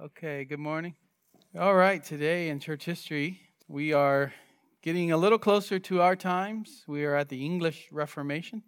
[0.00, 0.94] Okay, good morning.
[1.58, 4.32] All right, today in church history, we are
[4.80, 6.84] getting a little closer to our times.
[6.86, 8.62] We are at the English Reformation.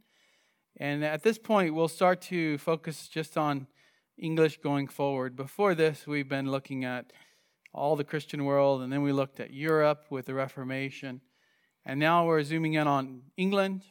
[0.79, 3.69] And at this point, we'll start to focus just on
[4.19, 5.37] English going forward.
[5.37, 7.13] Before this, we've been looking at
[7.73, 11.21] all the Christian world, and then we looked at Europe with the Reformation.
[11.87, 13.83] And now we're zooming in on England.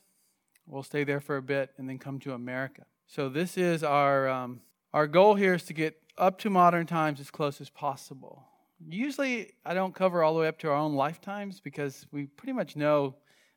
[0.67, 2.83] We'll stay there for a bit and then come to America.
[3.07, 4.59] So, this is our, um,
[4.93, 8.43] our goal here is to get up to modern times as close as possible.
[8.89, 12.53] Usually, I don't cover all the way up to our own lifetimes because we pretty
[12.53, 13.15] much know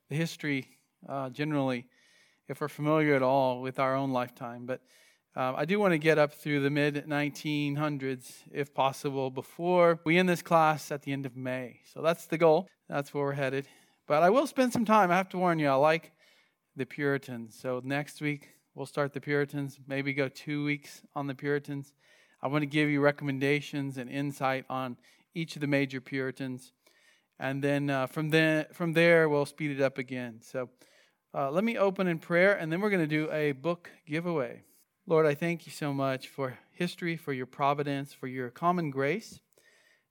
[0.08, 0.66] the history
[1.08, 1.86] uh, generally,
[2.48, 4.66] if we're familiar at all with our own lifetime.
[4.66, 4.82] But
[5.34, 10.18] uh, I do want to get up through the mid 1900s, if possible, before we
[10.18, 11.80] end this class at the end of May.
[11.94, 12.68] So that's the goal.
[12.88, 13.66] That's where we're headed.
[14.06, 15.10] But I will spend some time.
[15.10, 16.12] I have to warn you, I like
[16.76, 17.56] the Puritans.
[17.58, 21.92] So next week, we'll start the Puritans, maybe go two weeks on the Puritans.
[22.42, 24.96] I want to give you recommendations and insight on
[25.34, 26.72] each of the major Puritans.
[27.38, 30.40] And then uh, from, then, from there, we'll speed it up again.
[30.42, 30.70] So
[31.34, 34.62] uh, let me open in prayer, and then we're going to do a book giveaway.
[35.06, 39.40] Lord, I thank you so much for history, for your providence, for your common grace,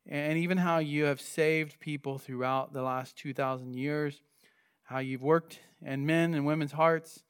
[0.05, 4.21] and even how you have saved people throughout the last 2,000 years,
[4.83, 7.23] how you've worked in men and women's hearts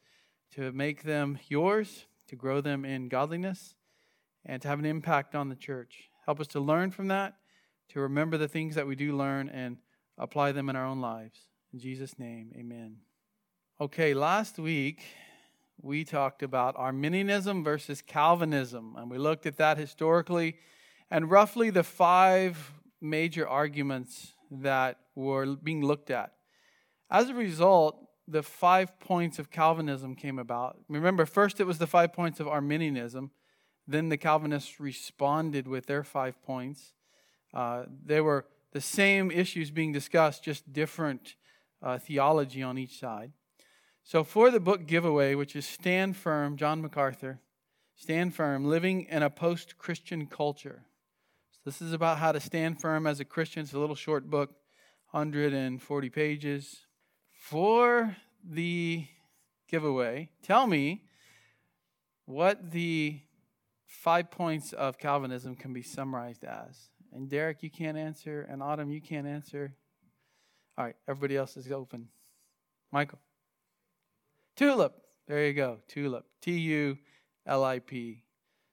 [0.55, 3.75] to make them yours, to grow them in godliness
[4.45, 6.09] and to have an impact on the church.
[6.25, 7.35] Help us to learn from that,
[7.89, 9.77] to remember the things that we do learn and
[10.17, 11.39] apply them in our own lives.
[11.73, 12.97] In Jesus' name, amen.
[13.79, 15.03] Okay, last week
[15.81, 20.57] we talked about Arminianism versus Calvinism, and we looked at that historically
[21.09, 26.33] and roughly the five major arguments that were being looked at.
[27.09, 27.97] As a result,
[28.31, 30.77] the five points of Calvinism came about.
[30.87, 33.31] Remember, first it was the five points of Arminianism.
[33.87, 36.93] Then the Calvinists responded with their five points.
[37.53, 41.35] Uh, they were the same issues being discussed, just different
[41.81, 43.31] uh, theology on each side.
[44.03, 47.41] So, for the book giveaway, which is Stand Firm, John MacArthur,
[47.95, 50.85] Stand Firm, Living in a Post Christian Culture.
[51.51, 53.61] So this is about how to stand firm as a Christian.
[53.61, 54.55] It's a little short book,
[55.11, 56.87] 140 pages.
[57.41, 58.15] For
[58.47, 59.07] the
[59.67, 61.01] giveaway, tell me
[62.25, 63.19] what the
[63.83, 66.91] five points of Calvinism can be summarized as.
[67.11, 69.73] And Derek, you can't answer, and Autumn, you can't answer.
[70.77, 72.09] All right, everybody else is open.
[72.91, 73.19] Michael.
[74.55, 74.93] Tulip.
[75.27, 75.79] There you go.
[75.87, 76.25] Tulip.
[76.41, 76.99] T U
[77.47, 78.23] L I P.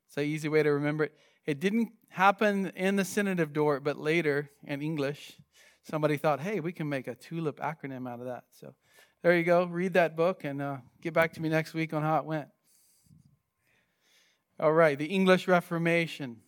[0.06, 1.14] It's an easy way to remember it.
[1.46, 5.38] It didn't happen in the Synod of Dort, but later in English,
[5.88, 8.44] somebody thought, hey, we can make a TULIP acronym out of that.
[8.50, 8.74] So
[9.22, 9.64] there you go.
[9.64, 12.48] Read that book and uh, get back to me next week on how it went.
[14.60, 16.38] All right, the English Reformation.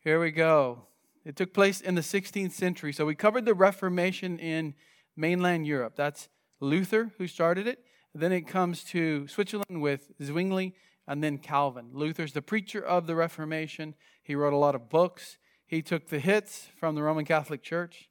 [0.00, 0.86] Here we go.
[1.24, 2.92] It took place in the 16th century.
[2.92, 4.74] So we covered the Reformation in
[5.16, 5.94] mainland Europe.
[5.96, 6.28] That's
[6.60, 7.84] Luther who started it.
[8.14, 10.74] Then it comes to Switzerland with Zwingli
[11.06, 11.90] and then Calvin.
[11.92, 13.94] Luther's the preacher of the Reformation.
[14.22, 15.38] He wrote a lot of books.
[15.66, 18.08] He took the hits from the Roman Catholic Church.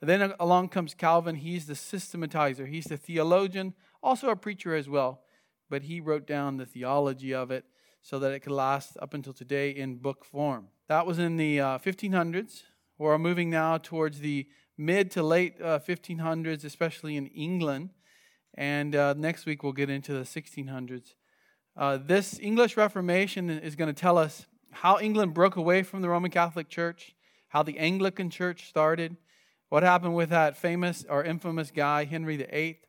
[0.00, 1.36] And then along comes Calvin.
[1.36, 5.22] He's the systematizer, he's the theologian, also a preacher as well.
[5.70, 7.64] But he wrote down the theology of it
[8.00, 10.68] so that it could last up until today in book form.
[10.88, 12.62] That was in the uh, 1500s.
[12.96, 14.46] We're moving now towards the
[14.78, 17.90] mid to late uh, 1500s, especially in England.
[18.54, 21.14] And uh, next week we'll get into the 1600s.
[21.76, 26.08] Uh, this English Reformation is going to tell us how England broke away from the
[26.08, 27.14] Roman Catholic Church,
[27.48, 29.16] how the Anglican Church started,
[29.68, 32.80] what happened with that famous or infamous guy, Henry VIII,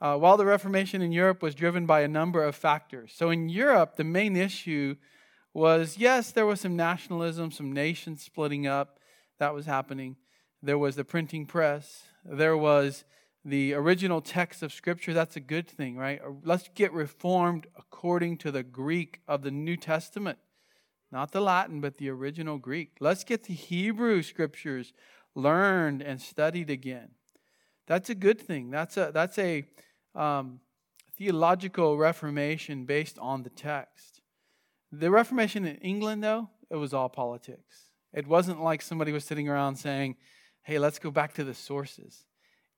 [0.00, 3.12] uh, while the Reformation in Europe was driven by a number of factors.
[3.14, 4.96] So in Europe, the main issue
[5.54, 8.98] was yes, there was some nationalism, some nations splitting up.
[9.38, 10.16] That was happening.
[10.62, 12.04] There was the printing press.
[12.24, 13.04] There was
[13.44, 15.12] the original text of Scripture.
[15.12, 16.20] That's a good thing, right?
[16.20, 20.38] Uh, let's get reformed according to the Greek of the New Testament,
[21.12, 22.96] not the Latin, but the original Greek.
[23.00, 24.92] Let's get the Hebrew Scriptures
[25.34, 27.10] learned and studied again.
[27.86, 28.70] That's a good thing.
[28.70, 29.64] That's a, that's a
[30.14, 30.60] um,
[31.16, 34.20] theological reformation based on the text.
[34.90, 37.90] The Reformation in England, though, it was all politics.
[38.12, 40.16] It wasn't like somebody was sitting around saying,
[40.62, 42.24] hey, let's go back to the sources.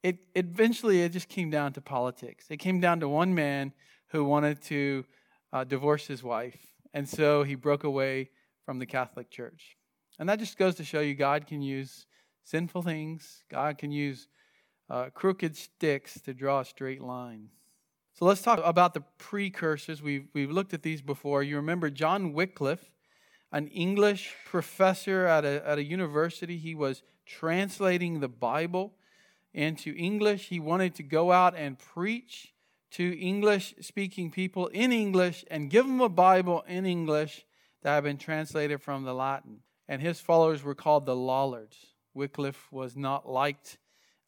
[0.02, 2.46] It, eventually, it just came down to politics.
[2.48, 3.72] It came down to one man
[4.08, 5.04] who wanted to
[5.52, 6.58] uh, divorce his wife,
[6.94, 8.30] and so he broke away
[8.64, 9.76] from the Catholic Church.
[10.18, 12.06] And that just goes to show you God can use
[12.46, 14.28] sinful things, God can use
[14.88, 17.48] uh, crooked sticks to draw a straight line.
[18.14, 20.00] So let's talk about the precursors.
[20.00, 21.42] We've, we've looked at these before.
[21.42, 22.90] You remember John Wycliffe
[23.52, 26.56] an English professor at a, at a university.
[26.56, 28.94] He was translating the Bible
[29.52, 30.48] into English.
[30.48, 32.54] He wanted to go out and preach
[32.92, 37.44] to English speaking people in English and give them a Bible in English
[37.82, 39.60] that had been translated from the Latin.
[39.88, 41.95] And his followers were called the Lollards.
[42.16, 43.78] Wycliffe was not liked,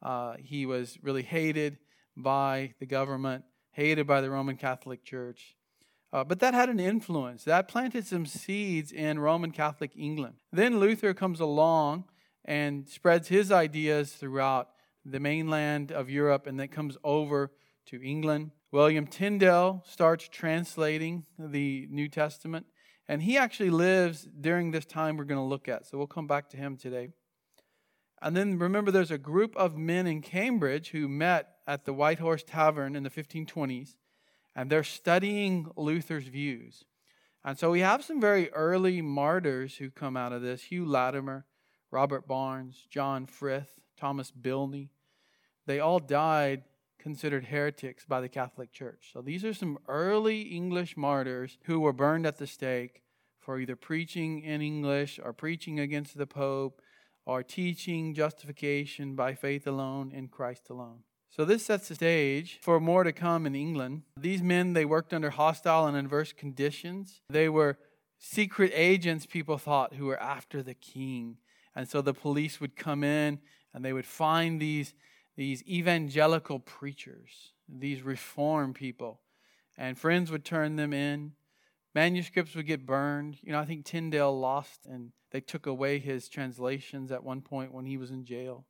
[0.02, 1.78] uh, he was really hated
[2.16, 5.56] by the government, hated by the Roman Catholic Church.
[6.12, 7.44] Uh, but that had an influence.
[7.44, 10.36] That planted some seeds in Roman Catholic England.
[10.52, 12.04] Then Luther comes along
[12.44, 14.70] and spreads his ideas throughout
[15.04, 17.52] the mainland of Europe and then comes over
[17.86, 18.52] to England.
[18.70, 22.66] William Tyndale starts translating the New Testament,
[23.08, 25.86] and he actually lives during this time we're going to look at.
[25.86, 27.08] So we'll come back to him today.
[28.20, 32.18] And then remember, there's a group of men in Cambridge who met at the White
[32.18, 33.94] Horse Tavern in the 1520s
[34.58, 36.84] and they're studying Luther's views.
[37.44, 41.46] And so we have some very early martyrs who come out of this Hugh Latimer,
[41.92, 44.88] Robert Barnes, John Frith, Thomas Bilney.
[45.66, 46.64] They all died
[46.98, 49.10] considered heretics by the Catholic Church.
[49.12, 53.02] So these are some early English martyrs who were burned at the stake
[53.38, 56.82] for either preaching in English or preaching against the Pope
[57.28, 61.00] or teaching justification by faith alone in Christ alone.
[61.28, 64.02] So this sets the stage for more to come in England.
[64.16, 67.20] These men, they worked under hostile and adverse conditions.
[67.28, 67.76] They were
[68.16, 71.36] secret agents, people thought, who were after the king.
[71.76, 73.40] And so the police would come in
[73.74, 74.94] and they would find these,
[75.36, 79.20] these evangelical preachers, these reform people.
[79.76, 81.32] And friends would turn them in.
[81.98, 83.38] Manuscripts would get burned.
[83.42, 87.74] You know, I think Tyndale lost and they took away his translations at one point
[87.74, 88.66] when he was in jail.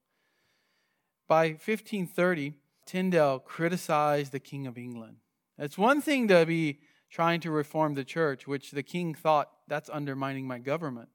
[1.28, 2.54] By 1530,
[2.86, 5.16] Tyndale criticized the King of England.
[5.58, 6.80] It's one thing to be
[7.10, 11.10] trying to reform the church, which the king thought that's undermining my government,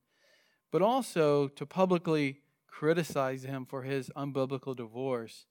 [0.71, 5.47] but also to publicly criticize him for his unbiblical divorce.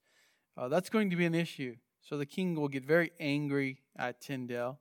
[0.55, 1.75] Uh, that's going to be an issue.
[1.99, 4.79] So the king will get very angry at Tyndale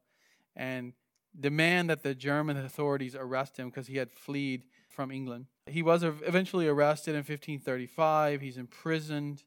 [0.55, 0.93] and
[1.39, 5.47] demand that the German authorities arrest him because he had fled from England.
[5.67, 8.41] He was eventually arrested in 1535.
[8.41, 9.45] He's imprisoned.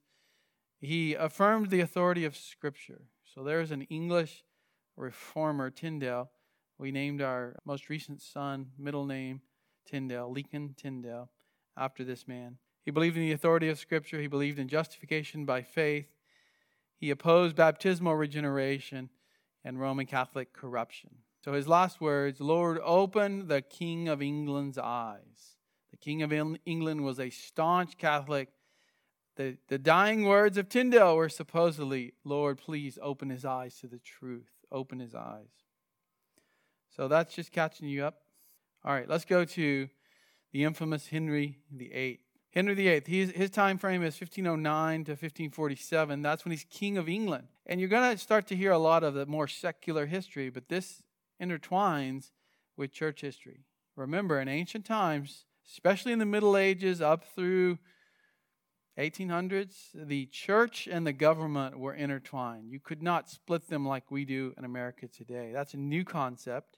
[0.80, 3.04] He affirmed the authority of Scripture.
[3.24, 4.44] So there's an English
[4.96, 6.30] reformer, Tyndale.
[6.78, 9.42] We named our most recent son, middle name,
[9.86, 11.30] Tyndale, Lecan Tyndale,
[11.78, 12.58] after this man.
[12.84, 14.20] He believed in the authority of Scripture.
[14.20, 16.08] He believed in justification by faith.
[16.98, 19.10] He opposed baptismal regeneration
[19.64, 21.10] and Roman Catholic corruption.
[21.46, 25.56] So his last words Lord, open the King of England's eyes.
[25.92, 26.34] The King of
[26.66, 28.50] England was a staunch Catholic
[29.36, 34.00] the, the dying words of Tyndale were supposedly, Lord, please open his eyes to the
[34.00, 34.50] truth.
[34.72, 35.50] Open his eyes.
[36.96, 38.22] So that's just catching you up.
[38.84, 39.90] All right, let's go to
[40.54, 42.22] the infamous Henry VIII.
[42.52, 46.22] Henry VIII, his, his time frame is 1509 to 1547.
[46.22, 47.48] That's when he's king of England.
[47.66, 50.70] And you're going to start to hear a lot of the more secular history, but
[50.70, 51.04] this
[51.42, 52.32] intertwines
[52.78, 53.66] with church history.
[53.96, 57.80] Remember, in ancient times, especially in the Middle Ages up through
[58.98, 62.72] 1800s, the church and the government were intertwined.
[62.72, 65.52] You could not split them like we do in America today.
[65.54, 66.78] That's a new concept.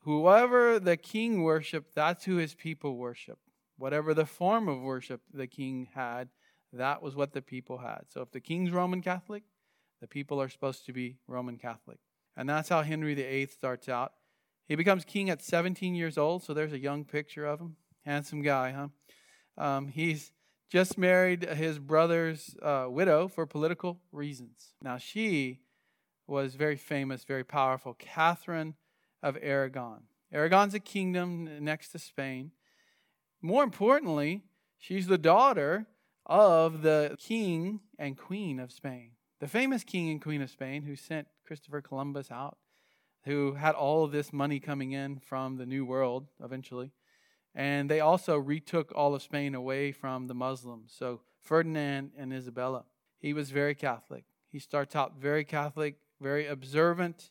[0.00, 3.38] Whoever the king worshiped, that's who his people worship.
[3.76, 6.28] Whatever the form of worship the king had,
[6.72, 8.02] that was what the people had.
[8.08, 9.42] So if the king's Roman Catholic,
[10.00, 11.98] the people are supposed to be Roman Catholic.
[12.36, 14.12] And that's how Henry VIII starts out.
[14.66, 17.76] He becomes king at 17 years old, so there's a young picture of him.
[18.04, 18.88] Handsome guy, huh?
[19.56, 20.32] Um, he's
[20.70, 24.74] just married his brother's uh, widow for political reasons.
[24.82, 25.60] Now, she
[26.26, 28.74] was very famous, very powerful, Catherine
[29.22, 30.02] of Aragon.
[30.32, 32.50] Aragon's a kingdom next to Spain.
[33.40, 34.42] More importantly,
[34.78, 35.86] she's the daughter
[36.26, 40.96] of the king and queen of Spain, the famous king and queen of Spain who
[40.96, 42.58] sent Christopher Columbus out,
[43.24, 46.92] who had all of this money coming in from the New World eventually.
[47.54, 50.94] And they also retook all of Spain away from the Muslims.
[50.96, 52.84] So Ferdinand and Isabella,
[53.18, 54.24] he was very Catholic.
[54.50, 57.30] He starts out very Catholic, very observant.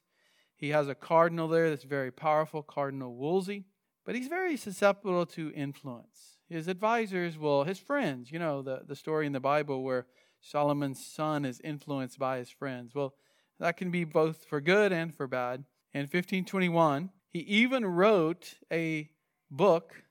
[0.56, 3.66] He has a cardinal there that's very powerful, Cardinal Wolsey,
[4.06, 6.38] but he's very susceptible to influence.
[6.50, 10.06] His advisors will, his friends, you know, the, the story in the Bible where
[10.40, 12.94] Solomon's son is influenced by his friends.
[12.94, 13.16] Well,
[13.60, 15.66] that can be both for good and for bad.
[15.94, 19.10] In 1521, he even wrote a
[19.50, 20.04] book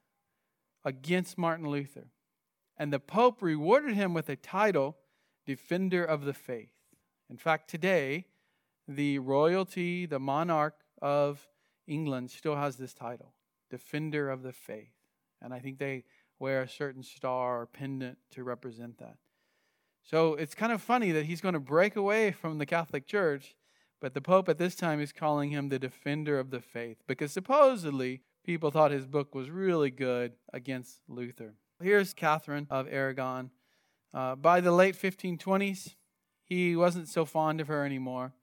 [0.84, 2.08] against Martin Luther.
[2.76, 4.96] And the Pope rewarded him with a title,
[5.46, 6.72] Defender of the Faith.
[7.30, 8.26] In fact, today,
[8.86, 11.48] the royalty, the monarch of
[11.86, 13.34] England still has this title.
[13.70, 14.94] defender of the faith.
[15.42, 16.04] And I think they
[16.38, 19.16] wear a certain star or pendant to represent that.
[20.04, 23.56] So it's kind of funny that he's going to break away from the Catholic Church,
[24.02, 27.32] but the Pope at this time is calling him the defender of the faith because
[27.32, 31.54] supposedly people thought his book was really good against Luther.
[31.82, 33.50] Here's Catherine of Aragon.
[34.12, 35.94] Uh, by the late 1520s,
[36.44, 38.34] he wasn't so fond of her anymore.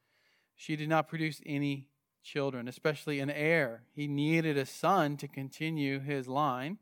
[0.55, 1.87] She did not produce any
[2.23, 3.83] children, especially an heir.
[3.93, 6.79] He needed a son to continue his line.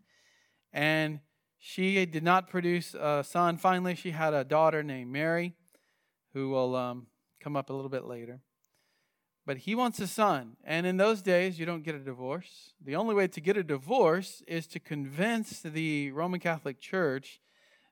[0.72, 1.20] And
[1.60, 3.58] she did not produce a son.
[3.58, 5.54] Finally, she had a daughter named Mary,
[6.34, 7.08] who will um,
[7.40, 8.40] come up a little bit later.
[9.46, 10.58] But he wants a son.
[10.64, 12.74] And in those days, you don't get a divorce.
[12.84, 17.42] The only way to get a divorce is to convince the Roman Catholic Church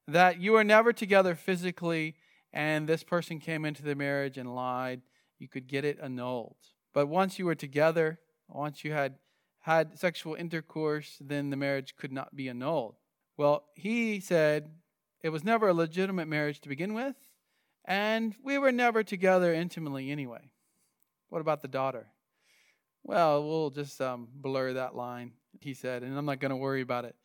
[0.08, 2.16] that you are never together physically
[2.54, 5.02] and this person came into the marriage and lied.
[5.40, 6.56] You could get it annulled.
[6.94, 9.16] But once you were together, once you had
[9.62, 12.96] had sexual intercourse, then the marriage could not be annulled.
[13.38, 14.72] Well, he said
[15.22, 17.16] it was never a legitimate marriage to begin with,
[17.86, 20.50] and we were never together intimately anyway.
[21.30, 22.08] What about the daughter?
[23.04, 26.82] Well, we'll just um, blur that line, he said, and I'm not going to worry
[26.82, 27.16] about it.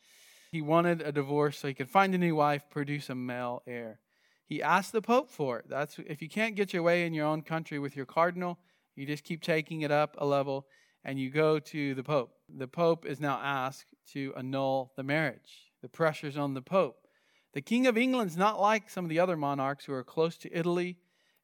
[0.50, 3.98] He wanted a divorce so he could find a new wife, produce a male heir.
[4.44, 5.64] He asked the Pope for it.
[5.66, 8.58] That's if you can't get your way in your own country with your cardinal,
[8.94, 10.66] you just keep taking it up a level
[11.04, 12.34] and you go to the Pope.
[12.54, 15.71] The Pope is now asked to annul the marriage.
[15.82, 17.06] The pressure's on the Pope.
[17.52, 20.56] The King of England's not like some of the other monarchs who are close to
[20.56, 20.96] Italy,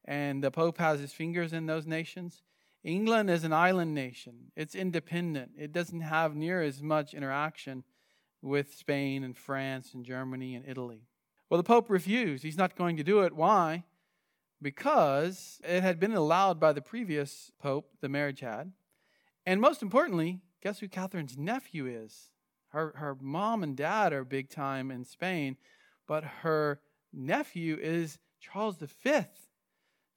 [0.05, 2.41] and the Pope has his fingers in those nations.
[2.83, 4.51] England is an island nation.
[4.55, 5.51] It's independent.
[5.57, 7.83] It doesn't have near as much interaction
[8.41, 11.03] with Spain and France and Germany and Italy.
[11.49, 12.43] Well, the Pope refused.
[12.43, 13.35] He's not going to do it.
[13.35, 13.83] Why?
[14.61, 18.71] Because it had been allowed by the previous Pope, the marriage had.
[19.45, 22.29] And most importantly, guess who Catherine's nephew is?
[22.69, 25.57] Her, her mom and dad are big time in Spain,
[26.07, 29.11] but her nephew is Charles V,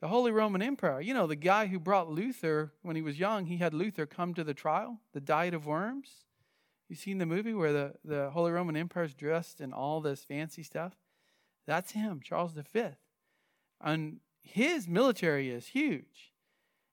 [0.00, 1.00] the Holy Roman Emperor.
[1.00, 4.34] You know, the guy who brought Luther when he was young, he had Luther come
[4.34, 6.26] to the trial, the Diet of Worms.
[6.88, 10.24] You seen the movie where the, the Holy Roman Emperor is dressed in all this
[10.24, 10.92] fancy stuff?
[11.66, 12.82] That's him, Charles V.
[13.80, 16.32] And his military is huge.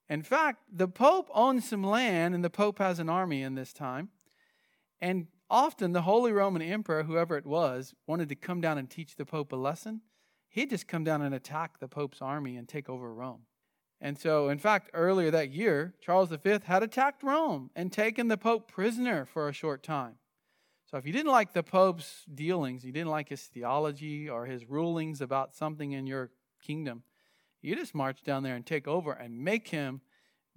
[0.08, 3.74] In fact, the Pope owns some land, and the Pope has an army in this
[3.74, 4.10] time.
[5.02, 9.16] And often the Holy Roman Emperor, whoever it was, wanted to come down and teach
[9.16, 10.02] the Pope a lesson.
[10.48, 13.42] He'd just come down and attack the Pope's army and take over Rome.
[14.02, 18.38] And so, in fact, earlier that year, Charles V had attacked Rome and taken the
[18.38, 20.16] Pope prisoner for a short time.
[20.90, 24.68] So if you didn't like the Pope's dealings, you didn't like his theology or his
[24.68, 27.04] rulings about something in your kingdom,
[27.62, 30.02] you just march down there and take over and make him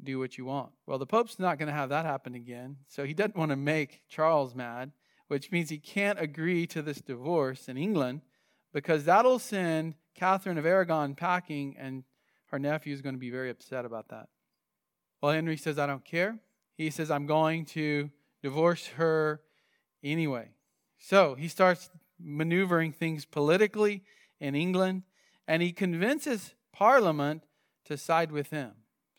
[0.04, 0.72] do what you want.
[0.86, 2.76] Well, the Pope's not going to have that happen again.
[2.88, 4.92] So he doesn't want to make Charles mad,
[5.28, 8.22] which means he can't agree to this divorce in England
[8.72, 12.04] because that'll send Catherine of Aragon packing, and
[12.46, 14.28] her nephew is going to be very upset about that.
[15.20, 16.38] Well, Henry says, I don't care.
[16.76, 18.10] He says, I'm going to
[18.42, 19.40] divorce her
[20.02, 20.50] anyway.
[20.98, 21.90] So he starts
[22.20, 24.02] maneuvering things politically
[24.40, 25.02] in England,
[25.46, 27.44] and he convinces Parliament
[27.84, 28.72] to side with him.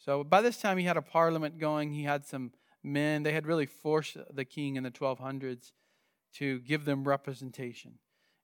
[0.04, 1.94] So by this time, he had a parliament going.
[1.94, 2.52] He had some
[2.84, 3.24] men.
[3.24, 5.72] They had really forced the king in the 1200s
[6.36, 8.00] to give them representation.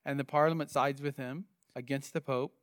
[0.05, 2.53] And the parliament sides with him against the pope.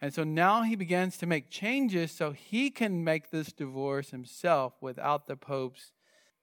[0.00, 4.74] And so now he begins to make changes so he can make this divorce himself
[4.80, 5.92] without the pope's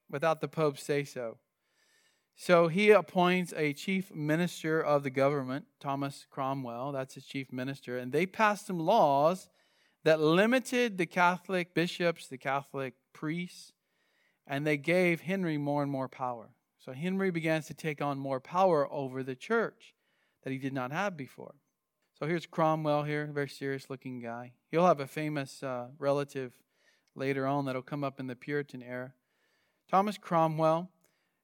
[0.10, 1.38] without the pope say so.
[2.38, 7.98] So he appoints a chief minister of the government, Thomas Cromwell, that's his chief minister,
[7.98, 9.50] and they pass some laws
[10.08, 13.74] that limited the Catholic bishops, the Catholic priests,
[14.48, 16.52] and they gave Henry more and more power.
[16.80, 19.96] So Henry begins to take on more power over the church
[20.44, 21.56] that he did not have before.
[22.18, 24.54] So here's Cromwell here, a very serious looking guy.
[24.72, 26.54] He'll have a famous uh, relative
[27.14, 29.12] later on that'll come up in the Puritan era.
[29.92, 30.90] Thomas Cromwell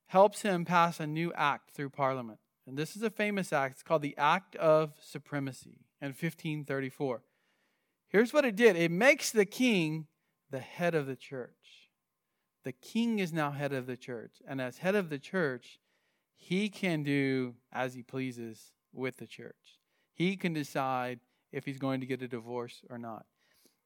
[0.06, 2.40] helps him pass a new act through Parliament.
[2.66, 3.74] And this is a famous act.
[3.74, 7.24] It's called the Act of Supremacy in 1534.
[8.14, 10.06] Here's what it did it makes the king
[10.52, 11.90] the head of the church.
[12.64, 14.42] The king is now head of the church.
[14.48, 15.80] And as head of the church,
[16.38, 19.80] he can do as he pleases with the church.
[20.14, 21.20] He can decide
[21.52, 23.26] if he's going to get a divorce or not.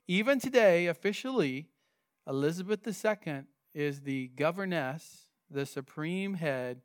[0.10, 1.70] Even today, officially,
[2.28, 3.44] Elizabeth II
[3.74, 6.82] is the governess the supreme head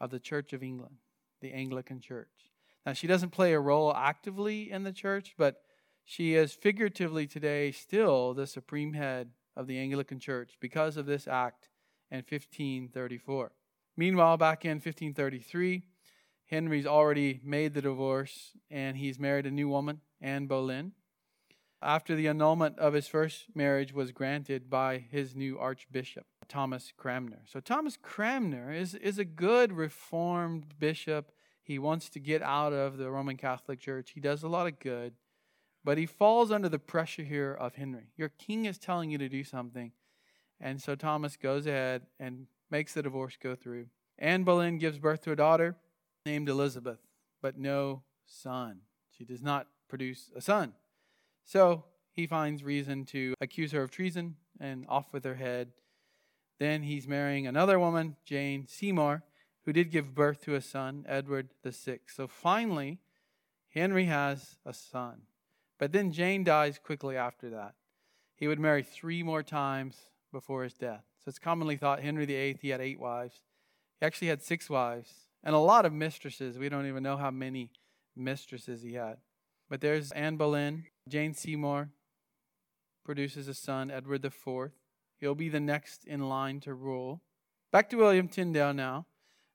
[0.00, 0.96] of the Church of England,
[1.40, 2.52] the Anglican Church.
[2.86, 5.63] Now, she doesn't play a role actively in the church, but
[6.04, 11.26] she is figuratively today still the supreme head of the Anglican Church because of this
[11.26, 11.68] act
[12.10, 13.52] in 1534.
[13.96, 15.84] Meanwhile, back in 1533,
[16.46, 20.92] Henry's already made the divorce and he's married a new woman, Anne Boleyn.
[21.80, 27.42] After the annulment of his first marriage was granted by his new archbishop, Thomas Cranmer.
[27.44, 31.30] So, Thomas Cranmer is, is a good reformed bishop.
[31.62, 34.12] He wants to get out of the Roman Catholic Church.
[34.12, 35.12] He does a lot of good,
[35.84, 38.06] but he falls under the pressure here of Henry.
[38.16, 39.92] Your king is telling you to do something.
[40.60, 43.86] And so Thomas goes ahead and makes the divorce go through.
[44.18, 45.76] Anne Boleyn gives birth to a daughter
[46.24, 47.00] named Elizabeth,
[47.42, 48.80] but no son.
[49.10, 50.72] She does not produce a son.
[51.44, 55.72] So he finds reason to accuse her of treason and off with her head.
[56.58, 59.22] Then he's marrying another woman, Jane Seymour,
[59.64, 62.00] who did give birth to a son, Edward VI.
[62.06, 62.98] So finally,
[63.70, 65.22] Henry has a son.
[65.78, 67.74] But then Jane dies quickly after that.
[68.36, 69.96] He would marry three more times
[70.32, 71.04] before his death.
[71.24, 73.40] So it's commonly thought Henry VIII, he had eight wives.
[74.00, 76.58] He actually had six wives and a lot of mistresses.
[76.58, 77.70] We don't even know how many
[78.16, 79.18] mistresses he had.
[79.68, 80.84] But there's Anne Boleyn.
[81.08, 81.90] Jane Seymour
[83.04, 84.70] produces a son, Edward IV.
[85.20, 87.22] He'll be the next in line to rule.
[87.72, 89.06] Back to William Tyndale now.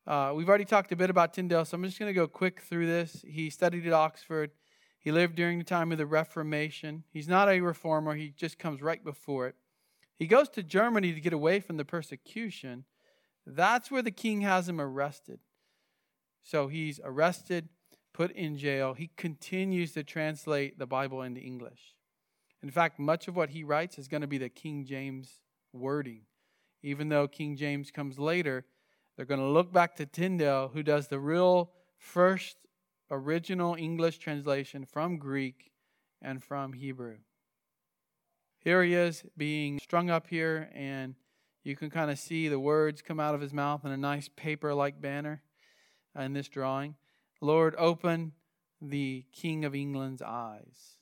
[0.08, 2.62] Uh, we've already talked a bit about Tyndale, so I'm just going to go quick
[2.62, 3.24] through this.
[3.28, 4.52] He studied at Oxford.
[5.00, 7.04] He lived during the time of the Reformation.
[7.12, 9.56] He's not a reformer, he just comes right before it.
[10.18, 12.84] He goes to Germany to get away from the persecution.
[13.46, 15.40] That's where the king has him arrested.
[16.44, 17.70] So he's arrested,
[18.14, 18.94] put in jail.
[18.94, 21.96] He continues to translate the Bible into English.
[22.62, 25.40] In fact, much of what he writes is going to be the King James
[25.72, 26.24] wording.
[26.84, 28.66] Even though King James comes later,
[29.16, 32.58] they're going to look back to Tyndale, who does the real first
[33.12, 35.72] original English translation from Greek
[36.22, 37.18] and from Hebrew.
[38.60, 41.16] Here he is being strung up here, and
[41.64, 44.30] you can kind of see the words come out of his mouth in a nice
[44.36, 45.42] paper like banner
[46.18, 46.96] in this drawing.
[47.42, 48.34] Lord, open
[48.82, 50.98] the King of England's eyes.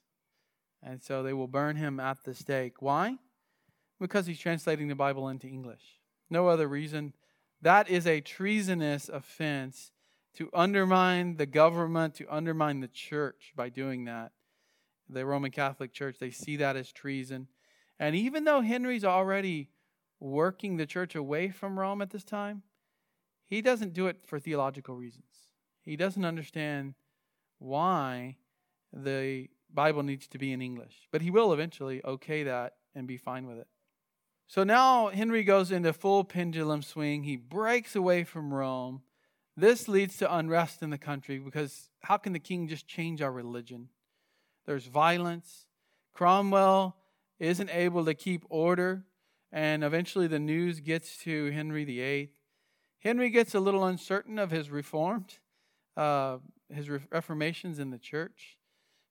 [0.84, 2.82] And so they will burn him at the stake.
[2.82, 3.17] Why?
[3.99, 5.99] Because he's translating the Bible into English.
[6.29, 7.13] No other reason.
[7.62, 9.91] That is a treasonous offense
[10.38, 14.32] to undermine the government, to undermine the church by doing that
[15.10, 16.17] the Roman Catholic Church.
[16.19, 17.47] They see that as treason.
[18.00, 19.69] And even though Henry's already
[20.19, 22.63] working the church away from Rome at this time,
[23.45, 25.26] he doesn't do it for theological reasons.
[25.84, 26.95] He doesn't understand
[27.60, 28.38] why
[28.91, 31.08] the Bible needs to be in English.
[31.12, 33.67] But he will eventually okay that and be fine with it.
[34.47, 37.23] So now Henry goes into full pendulum swing.
[37.23, 39.02] He breaks away from Rome.
[39.60, 43.32] This leads to unrest in the country because how can the king just change our
[43.32, 43.89] religion?
[44.67, 45.65] There's violence.
[46.13, 46.96] Cromwell
[47.39, 49.04] isn't able to keep order,
[49.52, 52.30] and eventually the news gets to Henry VIII.
[53.00, 55.39] Henry gets a little uncertain of his reformed,
[55.96, 56.38] uh,
[56.72, 58.58] his reformations in the church,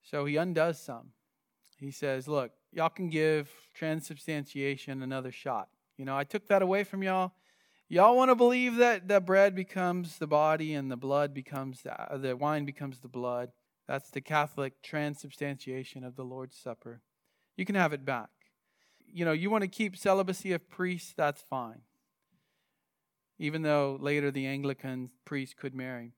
[0.00, 1.10] so he undoes some.
[1.76, 5.68] He says, Look, y'all can give transubstantiation another shot.
[5.96, 7.32] You know, I took that away from y'all.
[7.88, 11.94] Y'all want to believe that the bread becomes the body and the blood becomes the,
[12.18, 13.50] the wine becomes the blood.
[13.86, 17.00] That's the Catholic transubstantiation of the Lord's Supper.
[17.56, 18.30] You can have it back.
[19.06, 21.82] You know, you want to keep celibacy of priests, that's fine.
[23.38, 26.12] Even though later the Anglican priest could marry.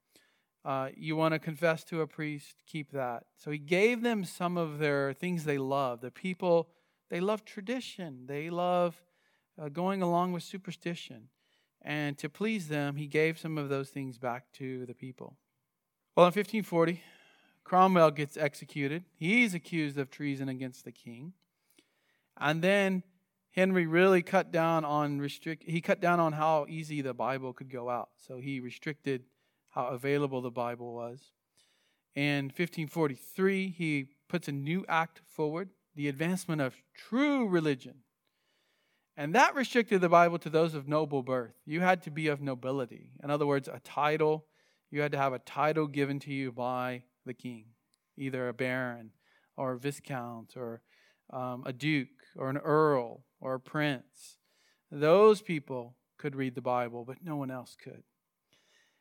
[0.64, 3.24] Uh, you want to confess to a priest, keep that.
[3.36, 6.00] So he gave them some of their things they love.
[6.00, 6.70] The people,
[7.10, 9.02] they love tradition, they love
[9.60, 11.28] uh, going along with superstition.
[11.82, 15.36] And to please them, he gave some of those things back to the people.
[16.16, 17.02] Well, in 1540,
[17.64, 19.04] Cromwell gets executed.
[19.16, 21.34] He's accused of treason against the king.
[22.36, 23.02] And then
[23.50, 27.70] Henry really cut down on restrict he cut down on how easy the Bible could
[27.70, 28.10] go out.
[28.16, 29.24] So he restricted
[29.70, 31.32] how available the Bible was.
[32.14, 38.02] In 1543, he puts a new act forward, the advancement of true religion.
[39.18, 41.56] And that restricted the Bible to those of noble birth.
[41.66, 43.10] You had to be of nobility.
[43.20, 44.46] In other words, a title.
[44.92, 47.64] You had to have a title given to you by the king,
[48.16, 49.10] either a baron
[49.56, 50.82] or a viscount or
[51.30, 54.38] um, a duke or an earl or a prince.
[54.88, 58.04] Those people could read the Bible, but no one else could.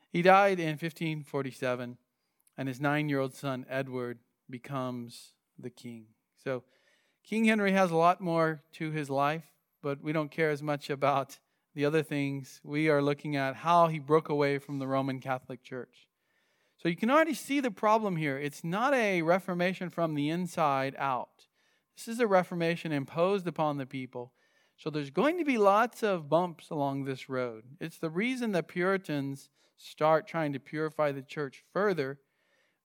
[0.10, 1.96] He died in 1547,
[2.58, 4.18] and his nine year old son, Edward,
[4.50, 6.06] becomes the king.
[6.44, 6.64] So,
[7.24, 9.44] King Henry has a lot more to his life,
[9.82, 11.40] but we don't care as much about
[11.76, 12.60] the other things.
[12.64, 16.08] We are looking at how he broke away from the Roman Catholic Church.
[16.78, 18.38] So you can already see the problem here.
[18.38, 21.48] It's not a reformation from the inside out.
[21.96, 24.34] This is a reformation imposed upon the people
[24.78, 27.64] So there's going to be lots of bumps along this road.
[27.80, 32.20] It's the reason that Puritans start trying to purify the church further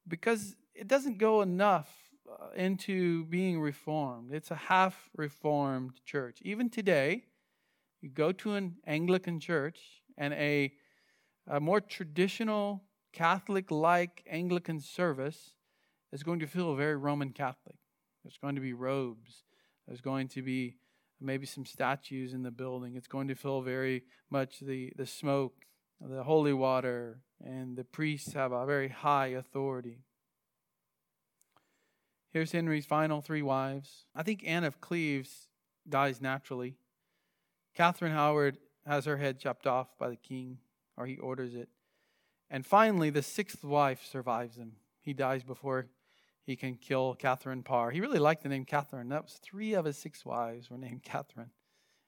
[0.09, 2.02] because it doesn't go enough
[2.33, 4.33] Uh, into being reformed.
[4.33, 6.39] It's a half reformed church.
[6.43, 7.25] Even today,
[8.01, 9.81] you go to an Anglican church
[10.17, 10.73] and a,
[11.47, 15.55] a more traditional Catholic like Anglican service
[16.13, 17.77] is going to feel very Roman Catholic.
[18.23, 19.43] There's going to be robes,
[19.87, 20.77] there's going to be
[21.21, 22.97] maybe some statues in the building.
[22.97, 25.65] It's going to feel very much the, the smoke,
[26.01, 29.99] the holy water, and the priests have a very high authority.
[32.33, 34.07] Here's Henry's final three wives.
[34.15, 35.49] I think Anne of Cleves
[35.87, 36.77] dies naturally.
[37.75, 40.59] Catherine Howard has her head chopped off by the king,
[40.97, 41.69] or he orders it.
[42.51, 44.73] And finally, the sixth wife survives him.
[45.03, 45.89] He dies before
[46.45, 47.91] he can kill Catherine Parr.
[47.91, 49.11] He really liked the name Catherine.
[49.11, 51.51] That was three of his six wives were named Catherine,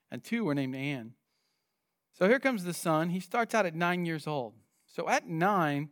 [0.09, 1.13] and two were named Anne.
[2.13, 3.09] So here comes the son.
[3.09, 4.53] He starts out at nine years old.
[4.87, 5.89] So at nine,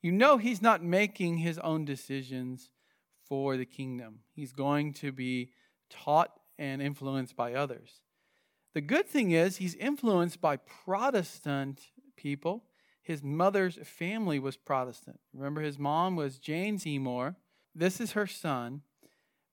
[0.00, 2.70] you know he's not making his own decisions
[3.28, 4.20] for the kingdom.
[4.34, 5.50] He's going to be
[5.90, 8.00] taught and influenced by others.
[8.74, 12.64] The good thing is, he's influenced by Protestant people.
[13.02, 15.20] His mother's family was Protestant.
[15.32, 17.36] Remember, his mom was Jane Seymour.
[17.74, 18.82] This is her son,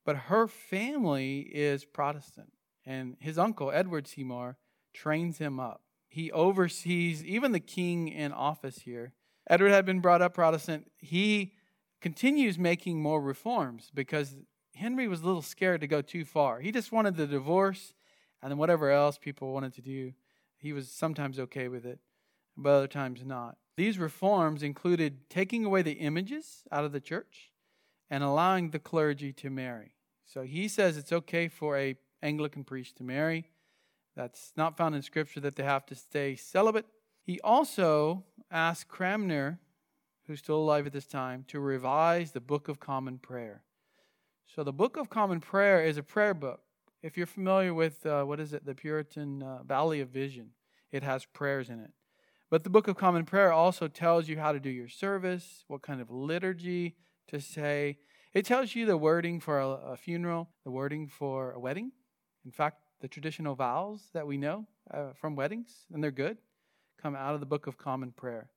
[0.05, 2.53] but her family is Protestant.
[2.85, 4.57] And his uncle, Edward Seymour,
[4.93, 5.83] trains him up.
[6.07, 9.13] He oversees even the king in office here.
[9.49, 10.91] Edward had been brought up Protestant.
[10.97, 11.53] He
[12.01, 14.35] continues making more reforms because
[14.75, 16.59] Henry was a little scared to go too far.
[16.59, 17.93] He just wanted the divorce
[18.41, 20.13] and then whatever else people wanted to do.
[20.57, 21.99] He was sometimes okay with it,
[22.57, 23.57] but other times not.
[23.77, 27.51] These reforms included taking away the images out of the church
[28.09, 29.95] and allowing the clergy to marry.
[30.25, 33.49] So he says it's okay for a Anglican priest to marry.
[34.15, 36.85] That's not found in scripture that they have to stay celibate.
[37.23, 39.59] He also asked Cranmer
[40.27, 43.63] who's still alive at this time, to revise the Book of Common Prayer.
[44.47, 46.61] So, the Book of Common Prayer is a prayer book.
[47.01, 50.49] If you're familiar with, uh, what is it, the Puritan uh, Valley of Vision,
[50.91, 51.91] it has prayers in it.
[52.49, 55.81] But the Book of Common Prayer also tells you how to do your service, what
[55.81, 56.95] kind of liturgy
[57.29, 57.97] to say.
[58.33, 61.91] It tells you the wording for a, a funeral, the wording for a wedding.
[62.45, 66.37] In fact, the traditional vows that we know uh, from weddings, and they're good,
[67.01, 68.49] come out of the Book of Common Prayer.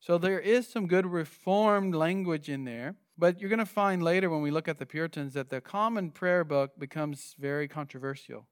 [0.00, 2.96] So there is some good reformed language in there.
[3.18, 6.12] But you're going to find later when we look at the Puritans that the common
[6.12, 8.46] prayer book becomes very controversial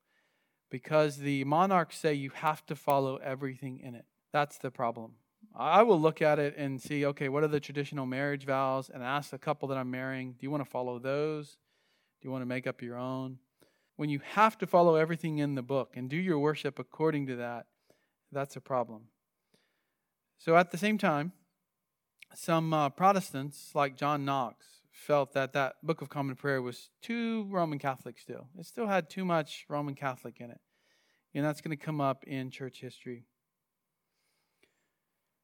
[0.71, 4.07] because the monarchs say you have to follow everything in it.
[4.33, 5.13] That's the problem.
[5.55, 8.91] I will look at it and see, okay, what are the traditional marriage vows?
[8.93, 11.57] And ask the couple that I'm marrying, do you want to follow those?
[12.21, 13.39] Do you want to make up your own?
[13.95, 17.37] When you have to follow everything in the book and do your worship according to
[17.37, 17.67] that,
[18.33, 19.03] that's a problem.
[20.39, 21.33] So at the same time,
[22.35, 27.47] some uh, Protestants, like John Knox, felt that that Book of Common Prayer was too
[27.51, 28.49] Roman Catholic still.
[28.59, 30.61] It still had too much Roman Catholic in it.
[31.35, 33.25] And that's going to come up in church history.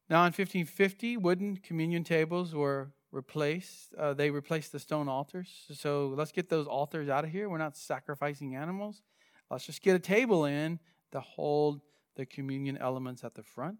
[0.09, 3.93] Now, in 1550, wooden communion tables were replaced.
[3.93, 5.49] Uh, they replaced the stone altars.
[5.73, 7.47] So let's get those altars out of here.
[7.47, 9.01] We're not sacrificing animals.
[9.49, 10.79] Let's just get a table in
[11.11, 11.81] to hold
[12.15, 13.77] the communion elements at the front.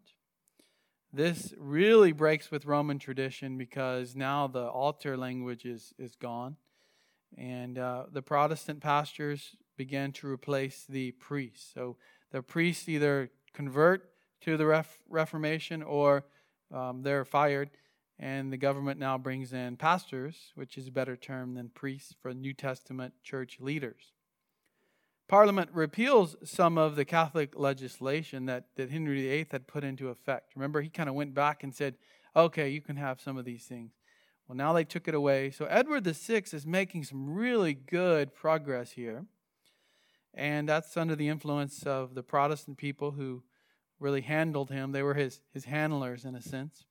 [1.15, 6.57] This really breaks with Roman tradition because now the altar language is, is gone.
[7.37, 11.71] And uh, the Protestant pastors began to replace the priests.
[11.71, 11.97] So
[12.31, 14.09] the priests either convert
[14.41, 16.25] to the Ref- Reformation or
[16.73, 17.69] um, they're fired.
[18.17, 22.33] And the government now brings in pastors, which is a better term than priests for
[22.33, 24.13] New Testament church leaders.
[25.27, 30.53] Parliament repeals some of the Catholic legislation that, that Henry VIII had put into effect.
[30.55, 31.95] Remember, he kind of went back and said,
[32.35, 33.91] okay, you can have some of these things.
[34.47, 35.51] Well, now they took it away.
[35.51, 39.25] So Edward VI is making some really good progress here.
[40.33, 43.43] And that's under the influence of the Protestant people who
[43.99, 44.91] really handled him.
[44.91, 46.83] They were his, his handlers, in a sense.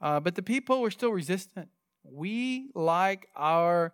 [0.00, 1.68] Uh, but the people were still resistant.
[2.04, 3.92] We like our,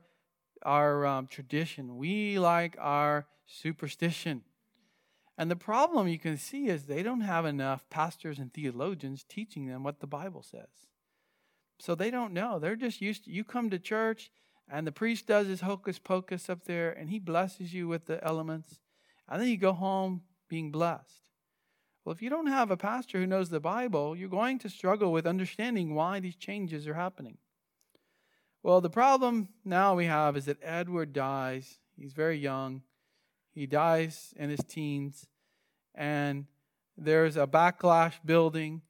[0.62, 4.42] our um, tradition, we like our superstition.
[5.36, 9.66] And the problem you can see is they don't have enough pastors and theologians teaching
[9.66, 10.88] them what the Bible says.
[11.78, 12.58] So they don't know.
[12.58, 14.30] They're just used to you come to church
[14.70, 18.22] and the priest does his hocus pocus up there and he blesses you with the
[18.24, 18.80] elements.
[19.28, 21.22] And then you go home being blessed.
[22.04, 25.10] Well, if you don't have a pastor who knows the Bible, you're going to struggle
[25.10, 27.38] with understanding why these changes are happening.
[28.64, 31.80] Well, the problem now we have is that Edward dies.
[31.98, 32.80] He's very young.
[33.52, 35.26] He dies in his teens,
[35.94, 36.46] and
[36.96, 38.80] there's a backlash building,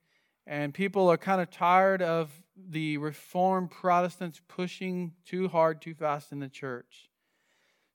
[0.46, 6.30] and people are kind of tired of the Reformed Protestants pushing too hard, too fast
[6.30, 7.10] in the church.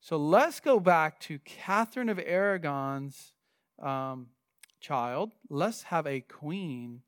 [0.01, 3.31] So let's go back to Catherine of Aragon's
[3.81, 4.27] um,
[4.81, 5.31] child.
[5.49, 7.03] Let's have a queen,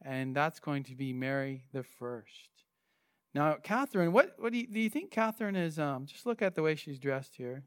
[0.00, 2.53] and that's going to be Mary the First.
[3.34, 5.78] Now, Catherine, what, what do, you, do you think Catherine is?
[5.78, 7.64] Um, just look at the way she's dressed here.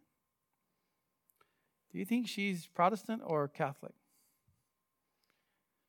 [1.91, 3.93] Do you think she's Protestant or Catholic?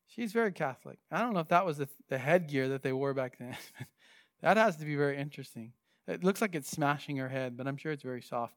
[0.09, 0.99] She's very Catholic.
[1.13, 3.57] I don't know if that was the, the headgear that they wore back then.
[4.43, 5.73] that has to be very interesting.
[6.09, 8.55] It looks like it's smashing her head, but I'm sure it's very soft.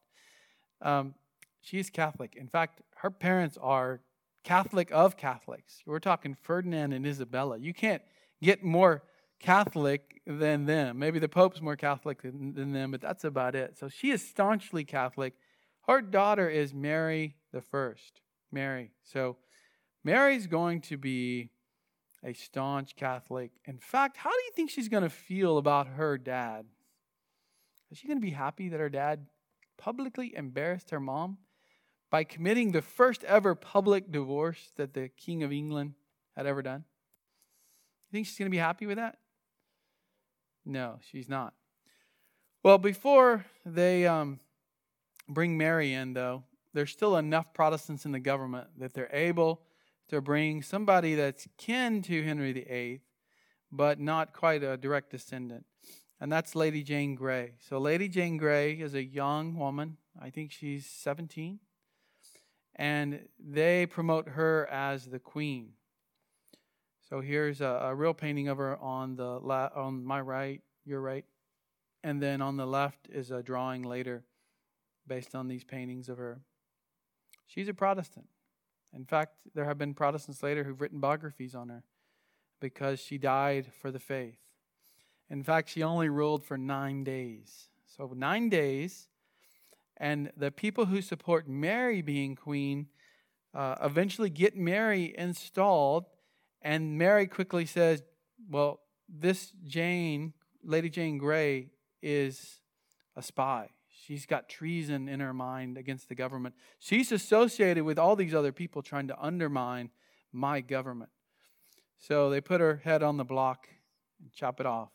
[0.82, 1.14] Um,
[1.60, 2.36] she's Catholic.
[2.36, 4.00] In fact, her parents are
[4.44, 5.84] Catholic of Catholics.
[5.86, 7.58] We're talking Ferdinand and Isabella.
[7.60, 8.02] You can't
[8.42, 9.04] get more
[9.42, 11.00] Catholic than them.
[11.00, 13.78] Maybe the Pope's more Catholic than, than them, but that's about it.
[13.78, 15.34] So she is staunchly Catholic.
[15.88, 18.22] Her daughter is Mary the First.
[18.52, 18.92] Mary.
[19.04, 19.38] So
[20.04, 21.52] Mary's going to be
[22.24, 23.52] a staunch Catholic.
[23.66, 26.66] In fact, how do you think she's going to feel about her dad?
[27.90, 29.28] Is she going to be happy that her dad
[29.78, 31.38] publicly embarrassed her mom
[32.10, 35.94] by committing the first ever public divorce that the King of England
[36.36, 36.84] had ever done?
[38.10, 39.18] You think she's going to be happy with that?
[40.66, 41.54] No, she's not.
[42.64, 44.40] Well, before they um,
[45.28, 46.44] bring Mary in, though,
[46.74, 49.62] there's still enough Protestants in the government that they're able
[50.10, 53.02] to bring somebody that's kin to Henry VIII,
[53.72, 55.66] but not quite a direct descendant.
[56.20, 57.54] And that's Lady Jane Grey.
[57.68, 59.98] So, Lady Jane Grey is a young woman.
[60.22, 61.60] I think she's 17.
[62.76, 65.74] And they promote her as the queen.
[67.12, 71.02] So here's a, a real painting of her on the la- on my right, your
[71.02, 71.26] right,
[72.06, 74.24] and then on the left is a drawing later,
[75.06, 76.40] based on these paintings of her.
[77.48, 78.30] She's a Protestant.
[78.96, 81.84] In fact, there have been Protestants later who've written biographies on her
[82.62, 84.40] because she died for the faith.
[85.30, 87.68] In fact, she only ruled for nine days.
[87.86, 89.10] So, nine days,
[89.98, 92.88] and the people who support Mary being queen
[93.54, 96.06] uh, eventually get Mary installed
[96.62, 98.04] and Mary quickly says,
[98.50, 101.70] Well, this Jane, Lady Jane Grey,
[102.02, 102.60] is
[103.16, 103.70] a spy.
[103.90, 106.56] She's got treason in her mind against the government.
[106.80, 109.92] She's associated with all these other people trying to undermine
[110.32, 111.12] my government.
[112.00, 113.68] So they put her head on the block
[114.20, 114.92] and chop it off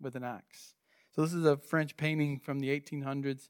[0.00, 0.74] with an axe.
[1.14, 3.48] So this is a French painting from the 1800s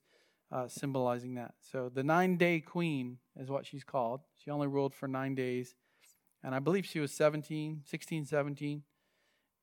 [0.52, 1.54] uh, symbolizing that.
[1.61, 4.20] So the nine day queen is what she's called.
[4.37, 5.74] She only ruled for nine days.
[6.42, 8.83] And I believe she was 17, 16, 17.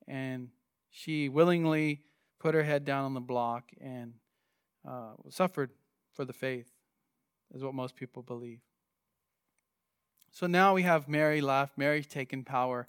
[0.08, 0.50] And
[0.90, 2.02] she willingly
[2.40, 4.14] put her head down on the block and
[4.88, 5.72] uh, suffered
[6.14, 6.70] for the faith,
[7.54, 8.60] is what most people believe.
[10.32, 11.78] So now we have Mary left.
[11.78, 12.88] Mary's taken power.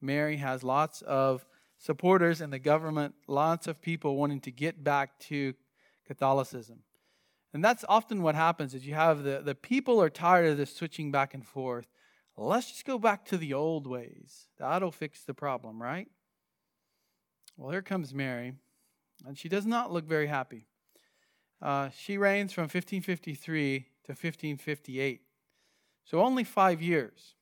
[0.00, 1.44] Mary has lots of
[1.78, 5.54] supporters in the government, lots of people wanting to get back to
[6.06, 6.80] Catholicism.
[7.52, 10.74] And that's often what happens is you have the, the people are tired of this
[10.74, 11.86] switching back and forth.
[12.42, 14.46] Let's just go back to the old ways.
[14.58, 16.08] That'll fix the problem, right?
[17.58, 18.54] Well, here comes Mary,
[19.26, 20.64] and she does not look very happy.
[21.60, 25.20] Uh, she reigns from 1553 to 1558,
[26.06, 27.34] so only five years.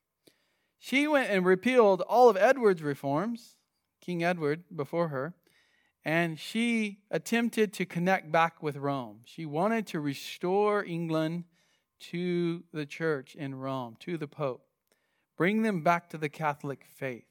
[0.81, 3.55] She went and repealed all of Edward's reforms,
[4.01, 5.35] King Edward before her,
[6.05, 9.21] and she attempted to connect back with Rome.
[9.27, 11.45] She wanted to restore England
[12.11, 14.68] to the church in Rome, to the Pope.
[15.39, 17.25] Bring them back to the Catholic faith.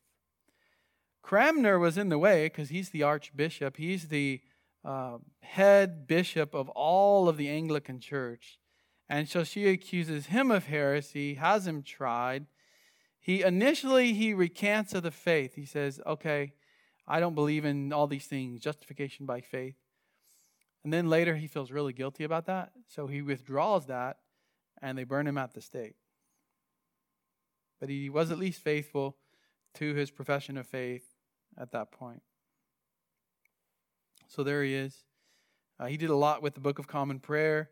[1.22, 4.40] Cranmer was in the way because he's the archbishop, he's the
[4.86, 8.60] uh, head bishop of all of the Anglican church.
[9.10, 12.46] And so she accuses him of heresy, has him tried.
[13.20, 15.56] He initially he recants of the faith.
[15.56, 16.54] He says, "Okay,
[17.06, 19.76] I don't believe in all these things, justification by faith."
[20.86, 24.20] And then later he feels really guilty about that, so he withdraws that
[24.82, 25.96] and they burn him at the stake.
[27.80, 29.18] But he was at least faithful
[29.76, 31.06] to his profession of faith
[31.58, 32.22] at that point.
[34.28, 35.04] So there he is.
[35.80, 37.70] Uh, he did a lot with the Book of Common Prayer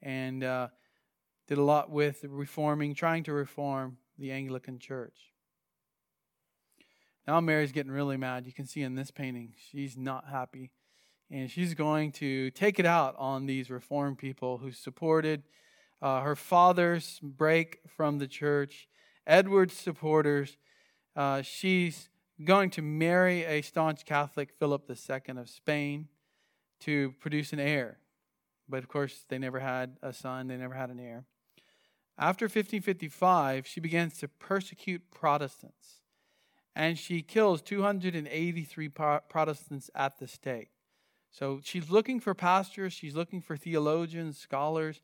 [0.00, 0.68] and uh,
[1.48, 5.32] did a lot with reforming, trying to reform the Anglican Church.
[7.26, 8.46] Now Mary's getting really mad.
[8.46, 10.70] You can see in this painting, she's not happy.
[11.30, 15.42] And she's going to take it out on these reformed people who supported
[16.00, 18.88] uh, her father's break from the church
[19.28, 20.56] Edward's supporters.
[21.14, 22.08] Uh, she's
[22.44, 26.08] going to marry a staunch Catholic, Philip II of Spain,
[26.80, 27.98] to produce an heir.
[28.68, 31.24] But of course, they never had a son, they never had an heir.
[32.18, 36.02] After 1555, she begins to persecute Protestants,
[36.74, 40.70] and she kills 283 Protestants at the stake.
[41.30, 45.00] So she's looking for pastors, she's looking for theologians, scholars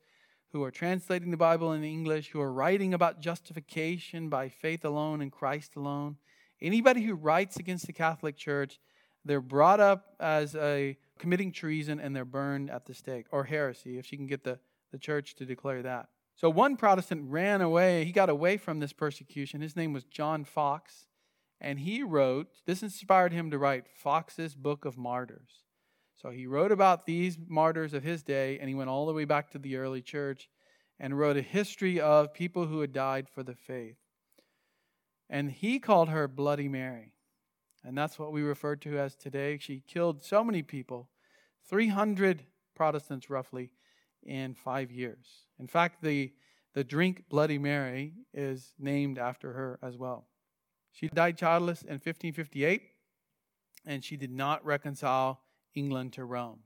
[0.51, 5.21] who are translating the Bible in English, who are writing about justification by faith alone
[5.21, 6.17] and Christ alone.
[6.61, 8.79] Anybody who writes against the Catholic Church,
[9.25, 13.97] they're brought up as a committing treason and they're burned at the stake, or heresy,
[13.97, 14.59] if she can get the,
[14.91, 16.07] the church to declare that.
[16.35, 18.05] So one Protestant ran away.
[18.05, 19.61] He got away from this persecution.
[19.61, 21.07] His name was John Foxe.
[21.61, 25.63] And he wrote, this inspired him to write Foxe's Book of Martyrs.
[26.21, 29.25] So he wrote about these martyrs of his day, and he went all the way
[29.25, 30.49] back to the early church
[30.99, 33.97] and wrote a history of people who had died for the faith.
[35.29, 37.11] And he called her Bloody Mary.
[37.83, 39.57] And that's what we refer to as today.
[39.57, 41.09] She killed so many people,
[41.67, 42.43] 300
[42.75, 43.71] Protestants roughly,
[44.23, 45.45] in five years.
[45.59, 46.33] In fact, the,
[46.73, 50.27] the drink Bloody Mary is named after her as well.
[50.91, 52.81] She died childless in 1558,
[53.85, 55.41] and she did not reconcile
[55.75, 56.59] England to Rome.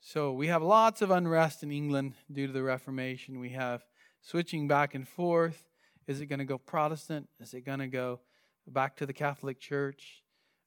[0.00, 3.38] So we have lots of unrest in England due to the Reformation.
[3.38, 3.84] We have
[4.20, 5.68] switching back and forth.
[6.06, 7.28] Is it going to go Protestant?
[7.38, 8.20] Is it going to go
[8.66, 10.22] back to the Catholic Church?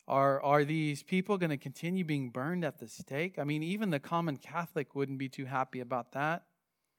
[0.08, 3.40] Are, are these people going to continue being burned at the stake?
[3.40, 6.44] I mean, even the common Catholic wouldn't be too happy about that.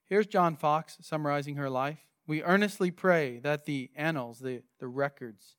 [0.06, 1.98] Here's John Foxe summarizing her life.
[2.26, 5.56] We earnestly pray that the annals, the, the records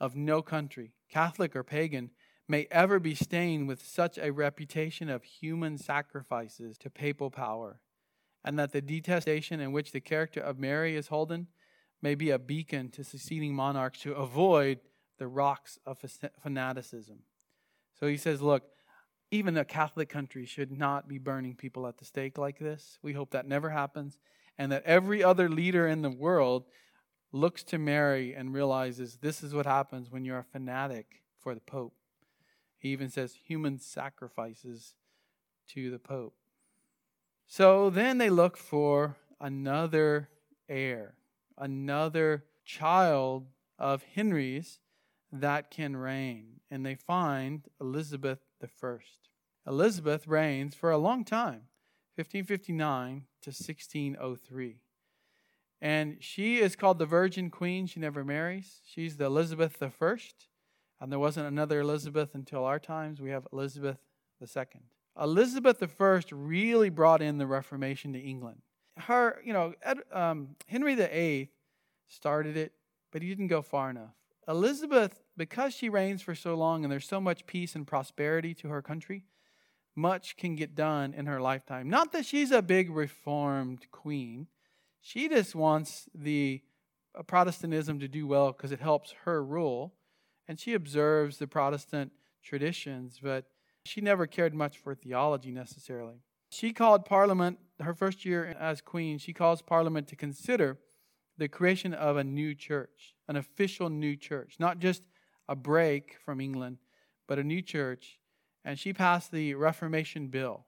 [0.00, 2.10] of no country, Catholic or pagan,
[2.48, 7.80] may ever be stained with such a reputation of human sacrifices to papal power,
[8.44, 11.48] and that the detestation in which the character of Mary is holden
[12.00, 14.78] may be a beacon to succeeding monarchs to avoid
[15.18, 15.98] the rocks of
[16.42, 17.20] fanaticism.
[17.98, 18.64] So he says, look,
[19.30, 22.98] even a Catholic country should not be burning people at the stake like this.
[23.02, 24.18] We hope that never happens,
[24.56, 26.64] and that every other leader in the world
[27.32, 31.60] looks to Mary and realizes this is what happens when you're a fanatic for the
[31.60, 31.95] Pope.
[32.78, 34.94] He even says human sacrifices
[35.68, 36.34] to the Pope.
[37.46, 40.28] So then they look for another
[40.68, 41.14] heir,
[41.56, 43.46] another child
[43.78, 44.80] of Henry's
[45.32, 46.60] that can reign.
[46.70, 48.96] And they find Elizabeth I.
[49.66, 51.62] Elizabeth reigns for a long time,
[52.16, 54.76] 1559 to 1603.
[55.80, 57.86] And she is called the Virgin Queen.
[57.86, 58.80] She never marries.
[58.84, 60.18] She's the Elizabeth I.
[61.00, 63.20] And there wasn't another Elizabeth until our times.
[63.20, 63.98] We have Elizabeth
[64.40, 64.64] II.
[65.20, 68.62] Elizabeth I really brought in the Reformation to England.
[68.98, 69.74] Her, you know,
[70.12, 71.50] um, Henry VIII
[72.08, 72.72] started it,
[73.12, 74.14] but he didn't go far enough.
[74.48, 78.68] Elizabeth, because she reigns for so long and there's so much peace and prosperity to
[78.68, 79.24] her country,
[79.94, 81.88] much can get done in her lifetime.
[81.88, 84.46] Not that she's a big reformed queen,
[85.00, 86.62] she just wants the
[87.14, 89.94] uh, Protestantism to do well because it helps her rule
[90.48, 93.46] and she observes the Protestant traditions, but
[93.84, 96.16] she never cared much for theology necessarily.
[96.50, 100.78] She called Parliament, her first year as queen, she calls Parliament to consider
[101.38, 105.02] the creation of a new church, an official new church, not just
[105.48, 106.78] a break from England,
[107.26, 108.18] but a new church.
[108.64, 110.64] And she passed the Reformation Bill,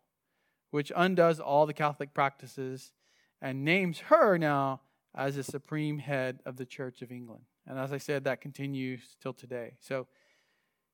[0.70, 2.92] which undoes all the Catholic practices
[3.40, 4.82] and names her now
[5.14, 7.42] as the supreme head of the Church of England.
[7.68, 9.74] And as I said, that continues till today.
[9.78, 10.06] So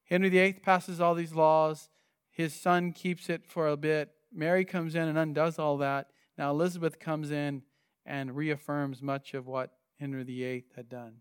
[0.04, 1.88] Henry VIII passes all these laws.
[2.30, 4.10] His son keeps it for a bit.
[4.32, 6.08] Mary comes in and undoes all that.
[6.37, 7.62] Now Elizabeth comes in
[8.04, 11.14] and reaffirms much of what Henry VIII had done.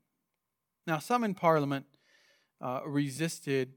[0.85, 1.85] Now, some in Parliament
[2.59, 3.73] uh, resisted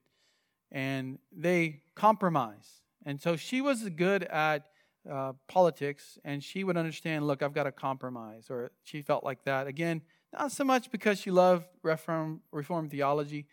[0.72, 2.80] and they compromise.
[3.04, 4.66] And so she was good at
[5.08, 9.44] uh, politics and she would understand look, I've got to compromise, or she felt like
[9.44, 9.66] that.
[9.66, 10.02] Again,
[10.36, 13.46] not so much because she loved reform, reform theology.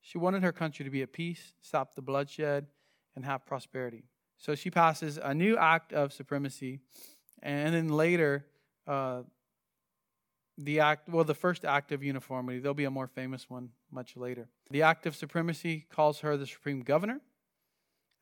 [0.00, 2.66] She wanted her country to be at peace, stop the bloodshed,
[3.14, 4.04] and have prosperity.
[4.38, 6.80] So she passes a new act of supremacy.
[7.42, 8.46] And then later,
[8.86, 9.22] uh,
[10.58, 14.16] the act, well, the first act of uniformity, there'll be a more famous one much
[14.16, 14.48] later.
[14.70, 17.20] The act of supremacy calls her the supreme governor,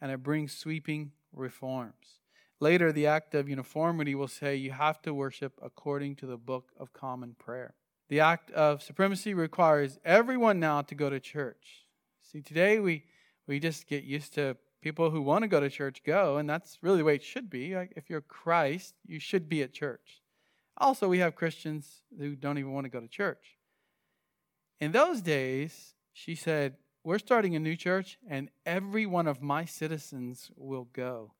[0.00, 2.20] and it brings sweeping reforms.
[2.60, 6.72] Later, the act of uniformity will say you have to worship according to the book
[6.78, 7.74] of common prayer.
[8.09, 11.86] The act of supremacy requires everyone now to go to church.
[12.20, 13.05] See, today we,
[13.46, 16.78] we just get used to people who want to go to church go, and that's
[16.82, 17.72] really the way it should be.
[17.72, 20.22] If you're Christ, you should be at church.
[20.76, 23.57] Also, we have Christians who don't even want to go to church.
[24.80, 29.64] In those days, she said, We're starting a new church, and every one of my
[29.64, 31.32] citizens will go.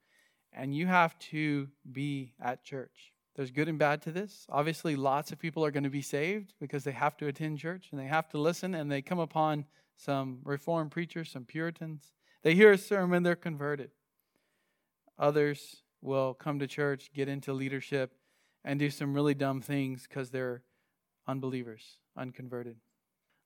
[0.53, 3.14] And you have to be at church.
[3.35, 4.47] There's good and bad to this.
[4.49, 7.89] Obviously, lots of people are going to be saved because they have to attend church
[7.91, 9.65] and they have to listen, and they come upon
[9.97, 12.13] some Reformed preachers, some Puritans.
[12.43, 13.91] They hear a sermon, they're converted.
[15.19, 18.13] Others will come to church, get into leadership,
[18.65, 20.63] and do some really dumb things because they're
[21.27, 22.77] unbelievers, unconverted.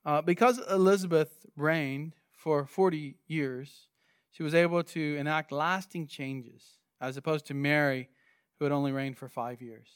[0.04, 3.88] Uh, because Elizabeth reigned for 40 years,
[4.30, 8.08] she was able to enact lasting changes, as opposed to Mary,
[8.58, 9.88] who had only reigned for five years.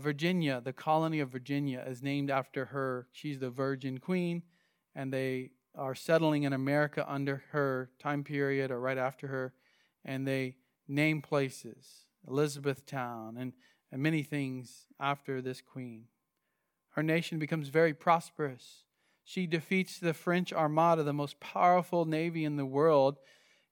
[0.00, 3.08] Virginia, the colony of Virginia, is named after her.
[3.12, 4.42] She's the Virgin Queen,
[4.94, 9.54] and they are settling in America under her time period or right after her,
[10.04, 10.56] and they
[10.88, 13.52] name places, Elizabethtown, and,
[13.90, 16.04] and many things after this queen.
[16.90, 18.84] Her nation becomes very prosperous.
[19.24, 23.18] She defeats the French Armada, the most powerful navy in the world,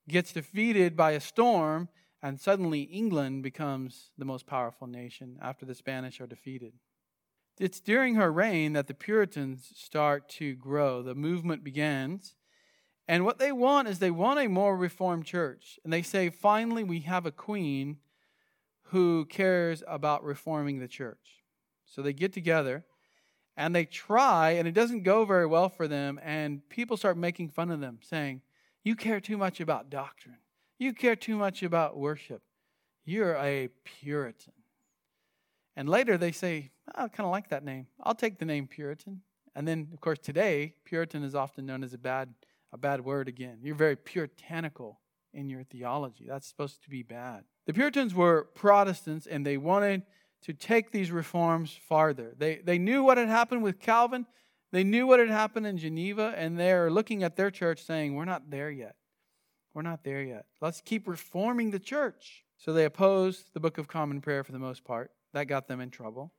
[0.08, 1.88] gets defeated by a storm,
[2.24, 6.72] and suddenly England becomes the most powerful nation after the Spanish are defeated.
[7.60, 11.02] It's during her reign that the Puritans start to grow.
[11.02, 12.34] The movement begins.
[13.06, 15.78] And what they want is they want a more reformed church.
[15.84, 17.98] And they say, finally, we have a queen
[18.84, 21.44] who cares about reforming the church.
[21.84, 22.86] So they get together
[23.54, 26.18] and they try, and it doesn't go very well for them.
[26.24, 28.40] And people start making fun of them, saying,
[28.82, 30.38] You care too much about doctrine.
[30.78, 32.42] You care too much about worship.
[33.04, 34.52] You're a Puritan.
[35.76, 37.86] And later they say, ah, I kind of like that name.
[38.02, 39.22] I'll take the name Puritan.
[39.54, 42.34] And then, of course, today, Puritan is often known as a bad,
[42.72, 43.58] a bad word again.
[43.62, 45.00] You're very puritanical
[45.32, 46.26] in your theology.
[46.28, 47.44] That's supposed to be bad.
[47.66, 50.02] The Puritans were Protestants and they wanted
[50.42, 52.34] to take these reforms farther.
[52.36, 54.26] They, they knew what had happened with Calvin,
[54.72, 58.24] they knew what had happened in Geneva, and they're looking at their church saying, We're
[58.24, 58.96] not there yet.
[59.74, 60.46] We're not there yet.
[60.60, 62.44] Let's keep reforming the church.
[62.56, 65.10] So they opposed the Book of Common Prayer for the most part.
[65.32, 66.32] That got them in trouble.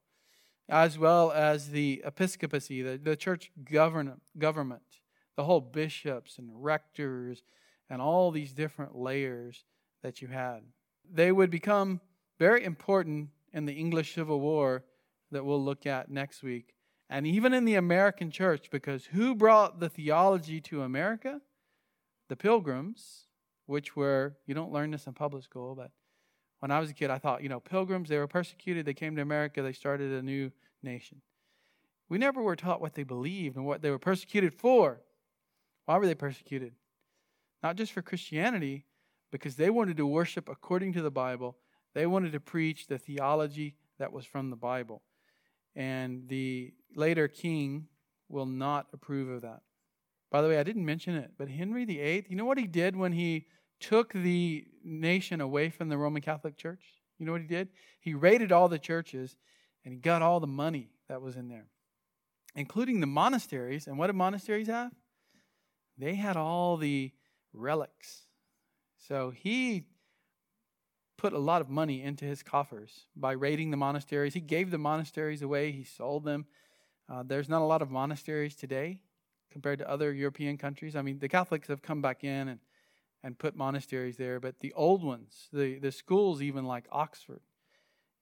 [0.70, 4.82] As well as the episcopacy, the, the church govern, government,
[5.36, 7.44] the whole bishops and rectors,
[7.90, 9.66] and all these different layers
[10.02, 10.62] that you had.
[11.08, 12.02] They would become
[12.40, 14.86] very important in the English Civil War
[15.32, 16.74] that we'll look at next week,
[17.10, 21.42] and even in the American church, because who brought the theology to America?
[22.28, 23.25] The pilgrims,
[23.66, 25.92] which were, you don't learn this in public school, but
[26.60, 29.16] when I was a kid, I thought, you know, pilgrims, they were persecuted, they came
[29.16, 30.52] to America, they started a new
[30.82, 31.22] nation.
[32.10, 35.02] We never were taught what they believed and what they were persecuted for.
[35.86, 36.74] Why were they persecuted?
[37.64, 38.86] Not just for Christianity,
[39.32, 41.58] because they wanted to worship according to the Bible.
[41.94, 45.02] They wanted to preach the theology that was from the Bible.
[45.76, 47.88] And the later king
[48.30, 49.62] will not approve of that.
[50.36, 52.98] By the way, I didn't mention it, but Henry VIII, you know what he did
[52.98, 53.46] when he
[53.80, 56.84] took the nation away from the Roman Catholic Church.
[57.18, 57.70] You know what he did?
[58.02, 59.38] He raided all the churches
[59.86, 61.68] and he got all the money that was in there,
[62.54, 63.88] including the monasteries.
[63.88, 64.92] And what did monasteries have?
[65.98, 67.14] They had all the
[67.54, 68.24] relics.
[69.08, 69.86] So he
[71.18, 74.34] put a lot of money into his coffers by raiding the monasteries.
[74.34, 76.46] He gave the monasteries away, he sold them.
[77.08, 79.00] Uh, there's not a lot of monasteries today
[79.52, 80.96] compared to other European countries.
[80.96, 82.60] I mean, the Catholics have come back in and
[83.26, 87.42] and put monasteries there, but the old ones, the, the schools, even like Oxford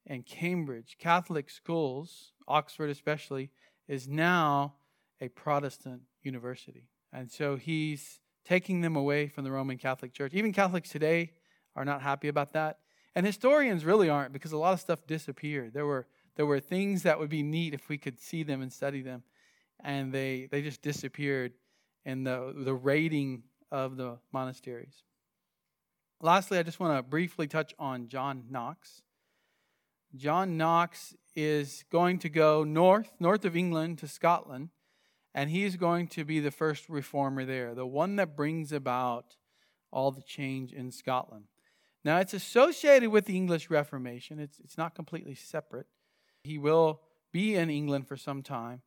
[0.07, 3.49] and Cambridge, Catholic schools, Oxford especially,
[3.89, 4.75] is now
[5.19, 6.87] a Protestant university.
[7.11, 10.33] And so he's taking them away from the Roman Catholic Church.
[10.33, 11.31] Even Catholics today
[11.75, 12.79] are not happy about that.
[13.13, 15.73] And historians really aren't because a lot of stuff disappeared.
[15.73, 16.07] There were,
[16.37, 19.23] there were things that would be neat if we could see them and study them,
[19.83, 21.53] and they, they just disappeared
[22.05, 25.03] in the, the raiding of the monasteries.
[26.21, 29.01] Lastly, I just want to briefly touch on John Knox.
[30.15, 34.69] John Knox is going to go north, north of England to Scotland,
[35.33, 39.35] and he's going to be the first reformer there, the one that brings about
[39.91, 41.45] all the change in Scotland.
[42.05, 45.87] Now, it's associated with the English Reformation, it's, it's not completely separate.
[46.43, 48.81] He will be in England for some time.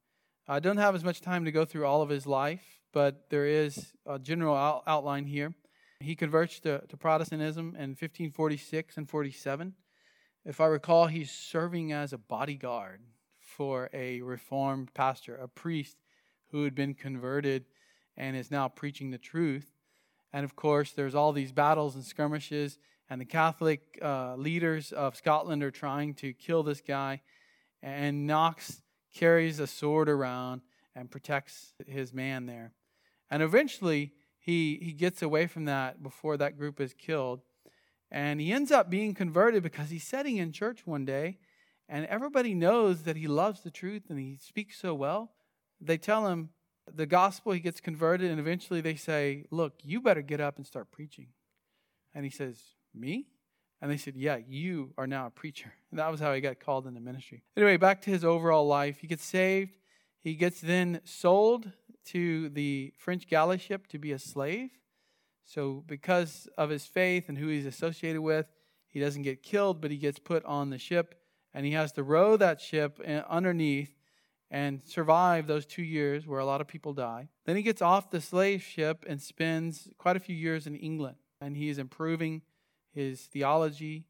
[0.49, 3.47] I don't have as much time to go through all of his life, but there
[3.47, 5.53] is a general out- outline here.
[5.99, 9.75] He converts to, to Protestantism in 1546 and 47.
[10.45, 13.01] If I recall, he's serving as a bodyguard
[13.41, 15.97] for a reformed pastor, a priest
[16.53, 17.65] who had been converted
[18.17, 19.73] and is now preaching the truth.
[20.33, 22.79] And of course, there's all these battles and skirmishes,
[23.11, 27.23] and the Catholic uh, leaders of Scotland are trying to kill this guy.
[27.83, 28.83] And Knox
[29.17, 30.61] carries a sword around
[30.95, 32.73] and protects his man there.
[33.31, 37.41] And eventually, he, he gets away from that before that group is killed.
[38.11, 41.39] And he ends up being converted because he's sitting in church one day
[41.89, 45.33] And everybody knows that he loves the truth and he speaks so well.
[45.81, 46.51] They tell him
[46.93, 50.67] the gospel, he gets converted, and eventually they say, Look, you better get up and
[50.67, 51.29] start preaching.
[52.15, 52.61] And he says,
[52.95, 53.27] Me?
[53.81, 55.73] And they said, Yeah, you are now a preacher.
[55.91, 57.43] And that was how he got called into ministry.
[57.57, 58.99] Anyway, back to his overall life.
[59.01, 59.73] He gets saved.
[60.21, 61.71] He gets then sold
[62.07, 64.71] to the French galley ship to be a slave.
[65.45, 68.47] So, because of his faith and who he's associated with,
[68.89, 71.15] he doesn't get killed, but he gets put on the ship
[71.55, 73.97] and he has to row that ship uh, underneath
[74.51, 77.29] and survive those two years where a lot of people die.
[77.45, 81.17] Then he gets off the slave ship and spends quite a few years in England
[81.41, 82.43] and he is improving
[82.97, 84.07] his theology.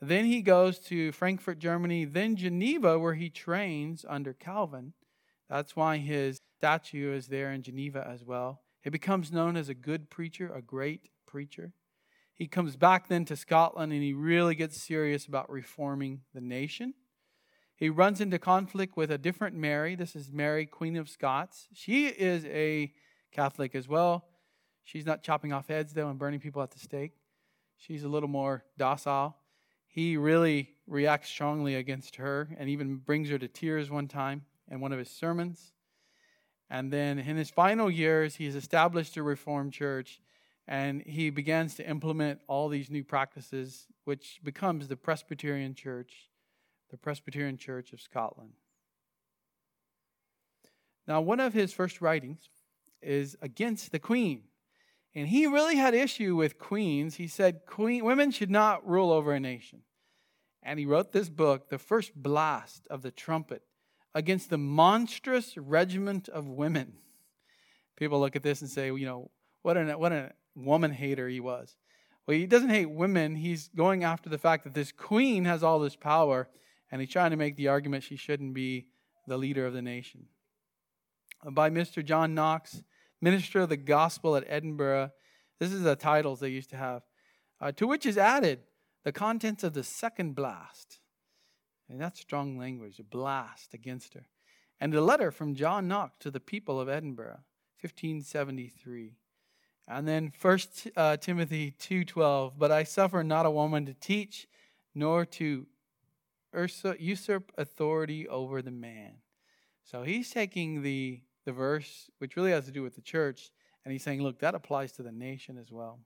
[0.00, 4.94] Then he goes to Frankfurt, Germany, then Geneva, where he trains under Calvin.
[5.48, 8.62] That's why his statue is there in Geneva as well.
[8.82, 11.72] He becomes known as a good preacher, a great preacher.
[12.34, 16.94] He comes back then to Scotland and he really gets serious about reforming the nation.
[17.76, 19.94] He runs into conflict with a different Mary.
[19.94, 21.68] This is Mary, Queen of Scots.
[21.74, 22.92] She is a
[23.32, 24.24] Catholic as well.
[24.82, 27.12] She's not chopping off heads, though, and burning people at the stake.
[27.86, 29.36] She's a little more docile.
[29.88, 34.80] He really reacts strongly against her and even brings her to tears one time in
[34.80, 35.72] one of his sermons.
[36.70, 40.20] And then in his final years, he's established a Reformed church
[40.66, 46.30] and he begins to implement all these new practices, which becomes the Presbyterian Church,
[46.90, 48.54] the Presbyterian Church of Scotland.
[51.06, 52.48] Now, one of his first writings
[53.02, 54.44] is against the Queen.
[55.14, 57.16] And he really had issue with queens.
[57.16, 59.82] He said queen, women should not rule over a nation.
[60.62, 63.62] And he wrote this book, The First Blast of the Trumpet,
[64.14, 66.94] against the monstrous regiment of women.
[67.96, 69.30] People look at this and say, you know,
[69.62, 71.76] what a, what a woman hater he was.
[72.26, 73.36] Well, he doesn't hate women.
[73.36, 76.48] He's going after the fact that this queen has all this power,
[76.90, 78.86] and he's trying to make the argument she shouldn't be
[79.26, 80.26] the leader of the nation.
[81.44, 82.02] By Mr.
[82.04, 82.82] John Knox,
[83.20, 85.10] minister of the gospel at Edinburgh.
[85.58, 87.02] This is the titles they used to have.
[87.60, 88.60] Uh, to which is added
[89.04, 91.00] the contents of the second blast.
[91.88, 94.26] And that's strong language, a blast against her.
[94.80, 97.40] And a letter from John Knox to the people of Edinburgh,
[97.80, 99.12] 1573.
[99.86, 104.48] And then First uh, Timothy 2.12, But I suffer not a woman to teach,
[104.94, 105.66] nor to
[106.98, 109.16] usurp authority over the man.
[109.84, 113.50] So he's taking the the verse, which really has to do with the church,
[113.84, 115.98] and he's saying, look, that applies to the nation as well.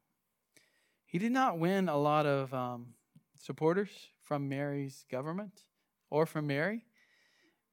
[1.07, 2.89] He did not win a lot of um,
[3.41, 3.91] supporters
[4.22, 5.62] from Mary's government
[6.11, 6.84] or from Mary.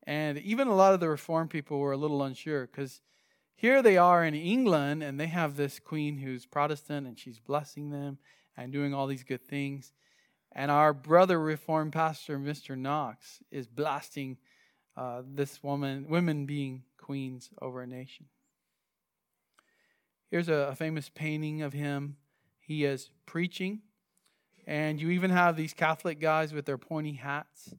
[0.03, 3.01] And even a lot of the reform people were a little unsure because
[3.55, 7.89] here they are in England and they have this queen who's Protestant and she's blessing
[7.89, 8.19] them
[8.55, 9.91] and doing all these good things.
[10.51, 12.77] And our brother reformed pastor, Mr.
[12.77, 14.37] Knox, is blasting
[14.95, 18.25] uh, this woman, women being queens over a nation.
[20.31, 22.17] Here's a, a famous painting of him.
[22.59, 23.81] He is preaching,
[24.65, 27.75] and you even have these Catholic guys with their pointy hats.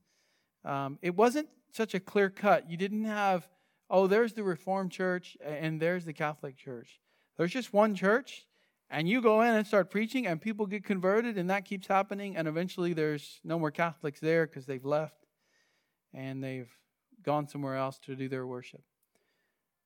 [0.64, 2.70] Um, it wasn't such a clear cut.
[2.70, 3.48] You didn't have,
[3.90, 7.00] oh, there's the Reformed Church and there's the Catholic Church.
[7.36, 8.46] There's just one church,
[8.88, 12.36] and you go in and start preaching, and people get converted, and that keeps happening,
[12.36, 15.26] and eventually there's no more Catholics there because they've left
[16.14, 16.70] and they've
[17.24, 18.82] gone somewhere else to do their worship.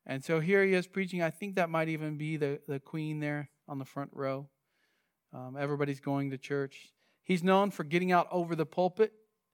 [0.05, 1.21] And so here he is preaching.
[1.21, 4.49] I think that might even be the, the queen there on the front row.
[5.33, 6.89] Um, everybody's going to church.
[7.23, 9.13] He's known for getting out over the pulpit.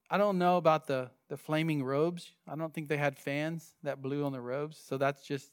[0.09, 2.31] I don't know about the, the flaming robes.
[2.47, 4.81] I don't think they had fans that blew on the robes.
[4.83, 5.51] So that's just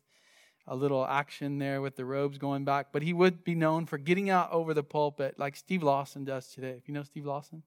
[0.67, 2.87] a little action there with the robes going back.
[2.93, 6.47] But he would be known for getting out over the pulpit like Steve Lawson does
[6.49, 6.77] today.
[6.79, 7.65] If you know Steve Lawson,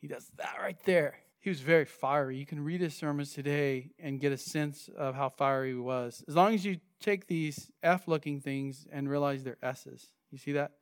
[0.00, 2.38] he does that right there he was very fiery.
[2.38, 6.24] You can read his sermons today and get a sense of how fiery he was.
[6.26, 10.06] As long as you take these F looking things and realize they're S's.
[10.30, 10.72] You see that?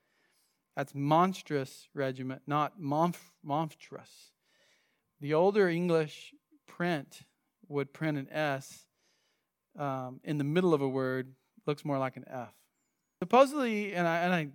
[0.76, 4.30] That's monstrous regiment, not monf- monstrous.
[5.20, 6.32] The older English
[6.68, 7.22] print
[7.66, 8.86] would print an S
[9.76, 11.34] um, in the middle of a word,
[11.66, 12.54] looks more like an F.
[13.18, 14.48] Supposedly, and I, and I,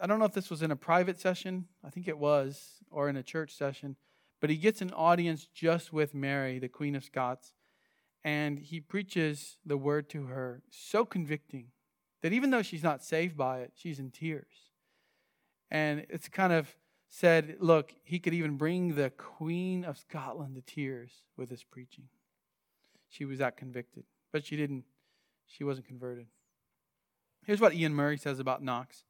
[0.00, 3.08] I don't know if this was in a private session, I think it was, or
[3.08, 3.94] in a church session
[4.44, 7.54] but he gets an audience just with Mary, the Queen of Scots,
[8.22, 11.68] and he preaches the word to her so convicting
[12.20, 14.68] that even though she's not saved by it, she's in tears.
[15.70, 16.76] And it's kind of
[17.08, 22.08] said, look, he could even bring the Queen of Scotland to tears with his preaching.
[23.08, 24.84] She was that convicted, but she didn't,
[25.46, 26.26] she wasn't converted.
[27.46, 29.04] Here's what Iain Murray says about Knox.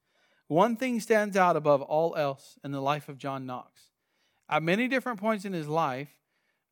[0.47, 3.81] One thing stands out above all else in the life of John Knox
[4.49, 6.09] at many different points in his life,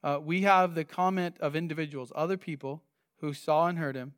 [0.03, 2.84] uh, we have the comment of individuals, other people
[3.17, 4.13] who saw and heard him.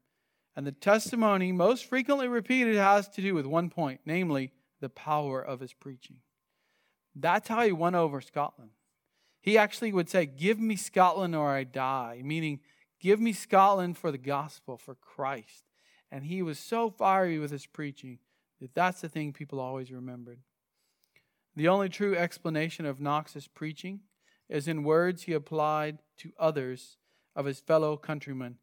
[0.55, 5.41] And the testimony most frequently repeated has to do with one point, namely the power
[5.41, 6.17] of his preaching.
[7.15, 8.71] That's how he won over Scotland.
[9.41, 12.61] He actually would say, Give me Scotland or I die, meaning,
[12.99, 15.65] Give me Scotland for the gospel, for Christ.
[16.11, 18.19] And he was so fiery with his preaching
[18.59, 20.39] that that's the thing people always remembered.
[21.55, 24.01] The only true explanation of Knox's preaching
[24.49, 26.97] is in words he applied to others
[27.35, 28.57] of his fellow countrymen.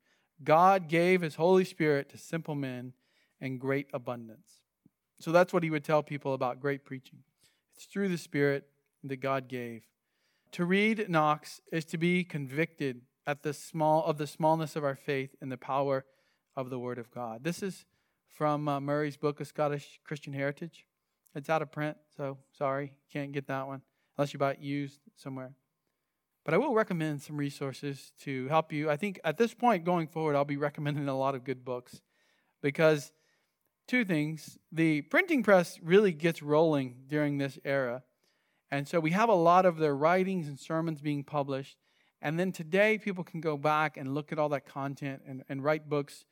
[0.44, 2.92] God gave his Holy Spirit to simple men
[3.40, 4.60] in great abundance.
[5.20, 7.20] So that's what he would tell people about great preaching.
[7.74, 8.68] It's through the Spirit
[9.04, 9.84] that God gave.
[10.52, 14.96] To read Knox is to be convicted at the small of the smallness of our
[14.96, 16.04] faith and the power
[16.56, 17.44] of the Word of God.
[17.44, 17.84] This is
[18.28, 20.86] from uh, Murray's book of Scottish Christian Heritage.
[21.34, 23.82] It's out of print, so sorry, can't get that one
[24.16, 25.52] unless you buy it used somewhere.
[26.44, 28.90] But I will recommend some resources to help you.
[28.90, 32.00] I think at this point going forward, I'll be recommending a lot of good books
[32.60, 33.12] because
[33.86, 34.58] two things.
[34.72, 38.02] The printing press really gets rolling during this era.
[38.70, 41.76] And so we have a lot of their writings and sermons being published.
[42.20, 45.62] And then today, people can go back and look at all that content and, and
[45.62, 46.24] write books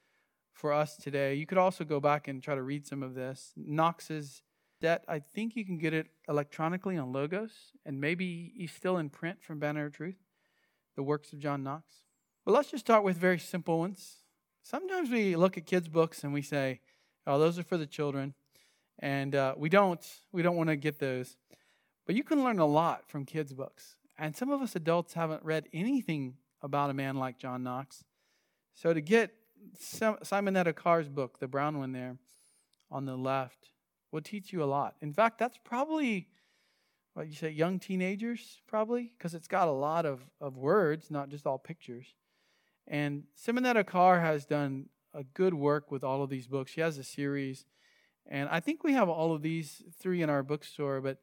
[0.53, 1.35] for us today.
[1.35, 3.53] You could also go back and try to read some of this.
[3.57, 4.43] Knox's
[4.81, 7.53] Debt, I think you can get it electronically on Logos,
[7.85, 10.17] and maybe he's still in print from Banner of Truth,
[10.97, 11.85] the works of John Knox.
[12.45, 14.17] But let's just start with very simple ones.
[14.63, 16.81] Sometimes we look at kids' books and we say,
[17.27, 18.35] "Oh, those are for the children,"
[18.99, 21.37] and uh, we don't we don't want to get those.
[22.07, 25.45] But you can learn a lot from kids' books, and some of us adults haven't
[25.45, 28.05] read anything about a man like John Knox.
[28.75, 29.35] So to get
[29.79, 32.17] Simonetta Carr's book, the brown one there
[32.91, 33.71] on the left,
[34.13, 34.95] will teach you a lot.
[35.01, 36.29] In fact, that's probably
[37.15, 41.29] what you say, young teenagers, probably, because it's got a lot of, of words, not
[41.29, 42.15] just all pictures.
[42.87, 46.71] And Simonetta Carr has done a good work with all of these books.
[46.71, 47.67] She has a series,
[48.27, 51.19] and I think we have all of these three in our bookstore, but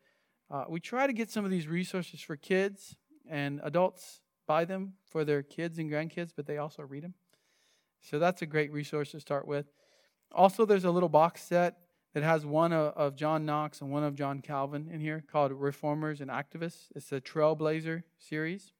[0.51, 2.95] uh, we try to get some of these resources for kids
[3.29, 7.13] and adults buy them for their kids and grandkids, but they also read them.
[8.01, 9.65] So that's a great resource to start with.
[10.31, 11.77] Also, there's a little box set
[12.13, 16.21] that has one of John Knox and one of John Calvin in here called Reformers
[16.21, 16.87] and Activists.
[16.95, 18.71] It's a Trailblazer series.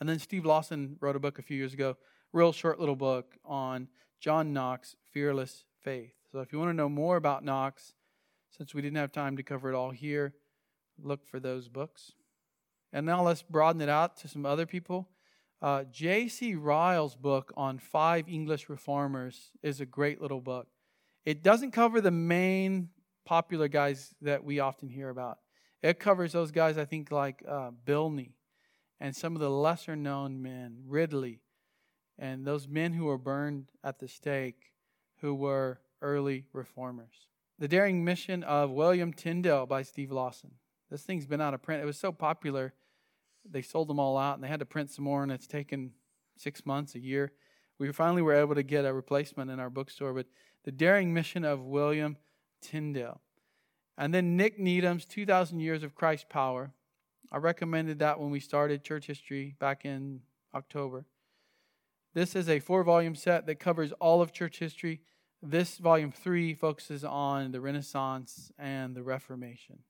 [0.00, 1.96] And then Steve Lawson wrote a book a few years ago,
[2.32, 3.88] real short little book on
[4.20, 6.14] John Knox, Fearless Faith.
[6.30, 7.94] So if you want to know more about Knox,
[8.50, 10.34] since we didn't have time to cover it all here,
[11.02, 12.12] look for those books.
[12.92, 15.08] And now let's broaden it out to some other people.
[15.60, 16.54] Uh, J.C.
[16.54, 20.68] Ryle's book on five English reformers is a great little book.
[21.24, 22.90] It doesn't cover the main
[23.24, 25.38] popular guys that we often hear about.
[25.82, 28.32] It covers those guys, I think, like uh, Bilney
[29.00, 31.40] and some of the lesser known men, Ridley,
[32.18, 34.72] and those men who were burned at the stake
[35.20, 37.26] who were early reformers.
[37.58, 40.52] The Daring Mission of William Tyndale by Steve Lawson.
[40.90, 41.82] This thing's been out of print.
[41.82, 42.74] It was so popular,
[43.48, 45.92] they sold them all out and they had to print some more, and it's taken
[46.36, 47.32] six months, a year.
[47.78, 50.26] We finally were able to get a replacement in our bookstore, but
[50.64, 52.16] the Daring Mission of William
[52.60, 53.20] Tyndale.
[53.96, 56.72] And then Nick Needham's 2,000 Years of Christ Power.
[57.30, 60.20] I recommended that when we started church history back in
[60.54, 61.06] October.
[62.14, 65.00] This is a four volume set that covers all of church history.
[65.42, 69.80] This volume three focuses on the Renaissance and the Reformation,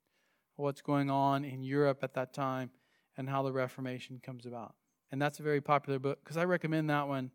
[0.57, 2.71] what's going on in Europe at that time,
[3.17, 4.75] and how the Reformation comes about.
[5.13, 7.31] And that's a very popular book because I recommend that one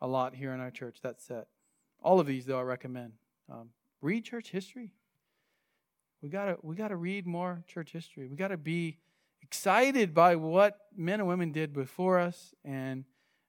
[0.00, 1.48] a lot here in our church, that set.
[2.02, 3.12] All of these, though, I recommend.
[3.50, 3.70] Um,
[4.00, 4.92] read church history.
[6.22, 8.28] We gotta we gotta read more church history.
[8.28, 8.98] We gotta be
[9.42, 13.04] excited by what men and women did before us, and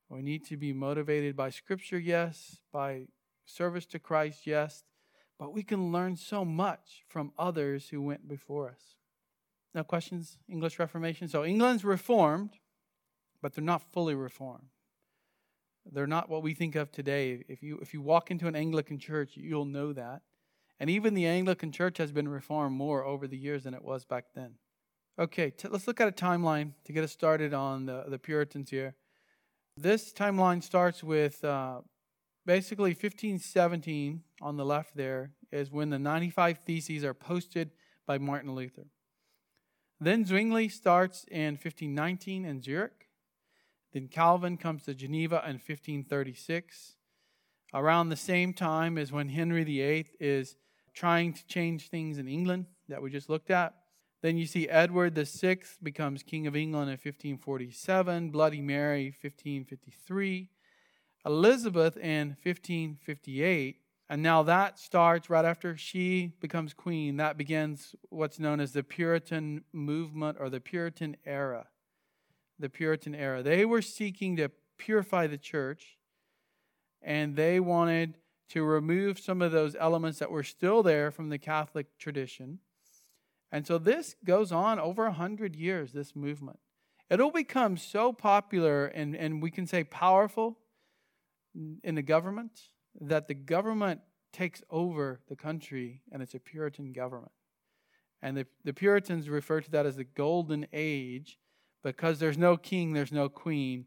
[0.09, 3.07] we need to be motivated by Scripture, yes, by
[3.45, 4.83] service to Christ, yes,
[5.39, 8.95] but we can learn so much from others who went before us.
[9.73, 10.37] Now, questions?
[10.49, 11.27] English Reformation.
[11.27, 12.51] So England's reformed,
[13.41, 14.69] but they're not fully reformed.
[15.86, 17.43] They're not what we think of today.
[17.47, 20.21] If you, if you walk into an Anglican church, you'll know that.
[20.79, 24.05] And even the Anglican church has been reformed more over the years than it was
[24.05, 24.55] back then.
[25.19, 28.69] Okay, t- let's look at a timeline to get us started on the, the Puritans
[28.69, 28.95] here.
[29.77, 31.82] This timeline starts with uh,
[32.45, 37.71] basically 1517 on the left there is when the 95 Theses are posted
[38.07, 38.88] by Martin Luther.
[39.99, 43.00] Then Zwingli starts in 1519 in Zurich.
[43.93, 46.95] Then Calvin comes to Geneva in 1536.
[47.73, 50.57] Around the same time as when Henry VIII is
[50.93, 53.73] trying to change things in England that we just looked at.
[54.21, 60.49] Then you see Edward VI becomes King of England in 1547, Bloody Mary 1553,
[61.25, 63.77] Elizabeth in 1558.
[64.09, 67.17] And now that starts right after she becomes queen.
[67.17, 71.67] That begins what's known as the Puritan movement or the Puritan era.
[72.62, 73.43] The Puritan era.
[73.43, 75.97] They were seeking to purify the church,
[77.01, 78.18] and they wanted
[78.49, 82.59] to remove some of those elements that were still there from the Catholic tradition
[83.51, 86.59] and so this goes on over a hundred years, this movement.
[87.09, 90.57] It'll become so popular and, and we can say powerful
[91.84, 92.62] in the government
[93.01, 93.99] that the government
[94.32, 97.34] takes over the country and it's a Puritan government.
[98.22, 101.38] And the, the Puritans refer to that as the golden age
[101.84, 103.86] because there's no king, there's no queen,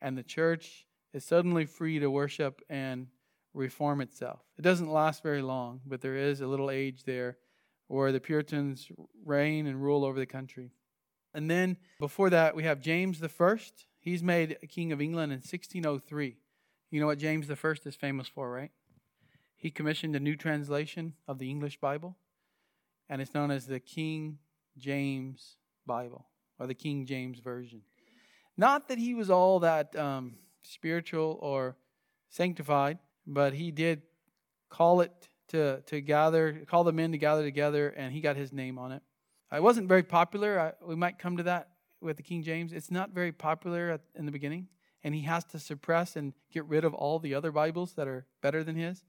[0.00, 3.06] and the church is suddenly free to worship and
[3.54, 4.40] reform itself.
[4.58, 7.38] It doesn't last very long, but there is a little age there
[7.88, 8.90] where the Puritans
[9.24, 10.72] reign and rule over the country.
[11.34, 13.86] And then before that, we have James the First.
[13.98, 16.36] He's made king of England in 1603.
[16.90, 18.70] You know what James the First is famous for, right?
[19.56, 22.16] He commissioned a new translation of the English Bible,
[23.08, 24.38] and it's known as the King
[24.76, 25.56] James
[25.86, 26.26] Bible
[26.62, 27.82] or the King James Version.
[28.56, 31.76] Not that he was all that um, spiritual or
[32.28, 34.02] sanctified, but he did
[34.70, 38.52] call it to, to gather, call the men to gather together, and he got his
[38.52, 39.02] name on it.
[39.52, 40.60] It wasn't very popular.
[40.60, 42.72] I, we might come to that with the King James.
[42.72, 44.68] It's not very popular at, in the beginning,
[45.02, 48.24] and he has to suppress and get rid of all the other Bibles that are
[48.40, 49.02] better than his.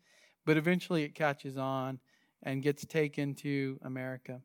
[0.43, 1.99] But eventually it catches on
[2.41, 4.41] and gets taken to America.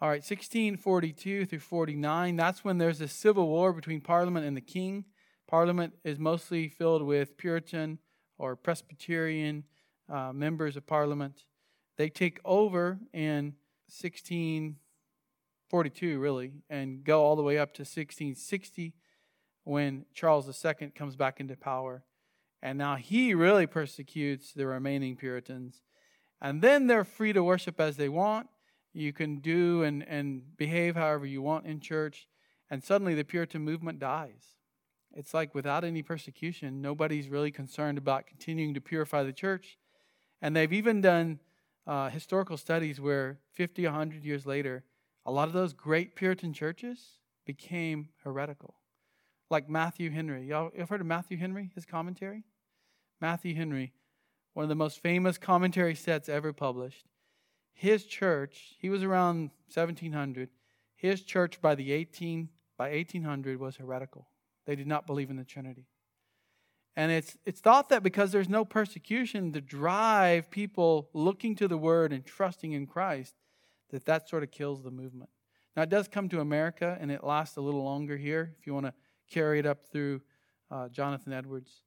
[0.00, 4.60] All right, 1642 through 49, that's when there's a civil war between Parliament and the
[4.60, 5.06] king.
[5.48, 7.98] Parliament is mostly filled with Puritan
[8.38, 9.64] or Presbyterian
[10.08, 11.42] uh, members of parliament.
[11.96, 13.56] They take over in
[13.88, 18.94] 1642, really, and go all the way up to 1660
[19.64, 22.04] when Charles II comes back into power.
[22.62, 25.82] And now he really persecutes the remaining Puritans.
[26.40, 28.46] And then they're free to worship as they want.
[28.92, 32.28] You can do and, and behave however you want in church.
[32.70, 34.56] And suddenly the Puritan movement dies.
[35.14, 39.78] It's like without any persecution, nobody's really concerned about continuing to purify the church.
[40.42, 41.40] And they've even done
[41.86, 44.84] uh, historical studies where 50, 100 years later,
[45.24, 48.74] a lot of those great Puritan churches became heretical.
[49.50, 50.46] Like Matthew Henry.
[50.46, 52.44] Y'all have heard of Matthew Henry, his commentary?
[53.20, 53.92] Matthew Henry,
[54.52, 57.06] one of the most famous commentary sets ever published.
[57.78, 60.48] His church, he was around 1700.
[60.96, 64.26] His church by the 18 by 1800 was heretical.
[64.66, 65.86] They did not believe in the Trinity.
[66.96, 71.78] And it's, it's thought that because there's no persecution to drive people looking to the
[71.78, 73.36] word and trusting in Christ,
[73.90, 75.30] that that sort of kills the movement.
[75.76, 78.74] Now, it does come to America and it lasts a little longer here if you
[78.74, 78.94] want to
[79.30, 80.20] carry it up through
[80.68, 81.82] uh, Jonathan Edwards.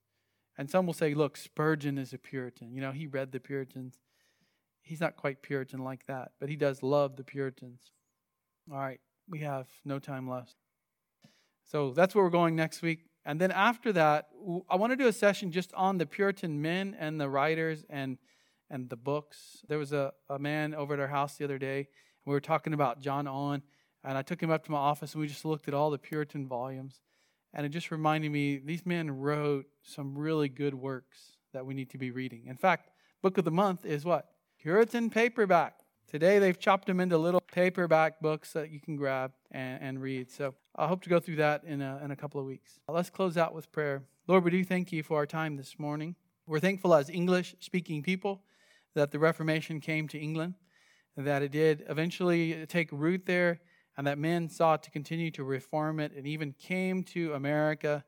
[0.58, 2.72] And some will say, look, Spurgeon is a Puritan.
[2.72, 4.00] You know, he read the Puritans.
[4.82, 7.92] He's not quite Puritan like that, but he does love the Puritans.
[8.72, 10.56] All right, we have no time left.
[11.66, 13.06] So that's where we're going next week.
[13.24, 14.30] And then after that,
[14.70, 18.18] I want to do a session just on the Puritan men and the writers and
[18.70, 19.64] and the books.
[19.68, 21.86] There was a, a man over at our house the other day, and
[22.26, 23.64] we were talking about John Owen,
[24.04, 25.98] and I took him up to my office and we just looked at all the
[25.98, 27.02] Puritan volumes.
[27.54, 31.90] And it just reminded me these men wrote some really good works that we need
[31.90, 32.46] to be reading.
[32.48, 32.90] In fact,
[33.22, 34.30] book of the month is what?
[34.62, 35.80] Puritan paperback.
[36.08, 40.30] Today they've chopped them into little paperback books that you can grab and, and read.
[40.30, 42.80] So I hope to go through that in a, in a couple of weeks.
[42.88, 44.04] Let's close out with prayer.
[44.28, 46.16] Lord, we do thank you for our time this morning.
[46.46, 48.44] We're thankful as English speaking people
[48.94, 50.54] that the Reformation came to England,
[51.18, 53.62] that it did eventually take root there,
[53.98, 58.06] and that men sought to continue to reform it and even came to America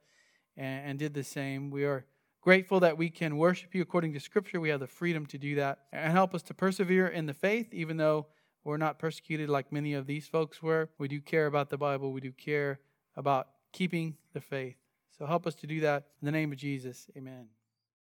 [0.56, 1.72] and, and did the same.
[1.72, 2.06] We are
[2.44, 4.60] Grateful that we can worship you according to Scripture.
[4.60, 5.80] We have the freedom to do that.
[5.94, 8.28] And help us to persevere in the faith, even though
[8.66, 10.90] we're not persecuted like many of these folks were.
[10.98, 12.82] We do care about the Bible, we do care
[13.16, 14.76] about keeping the faith.
[15.18, 16.08] So help us to do that.
[16.22, 17.48] In the name of Jesus, amen.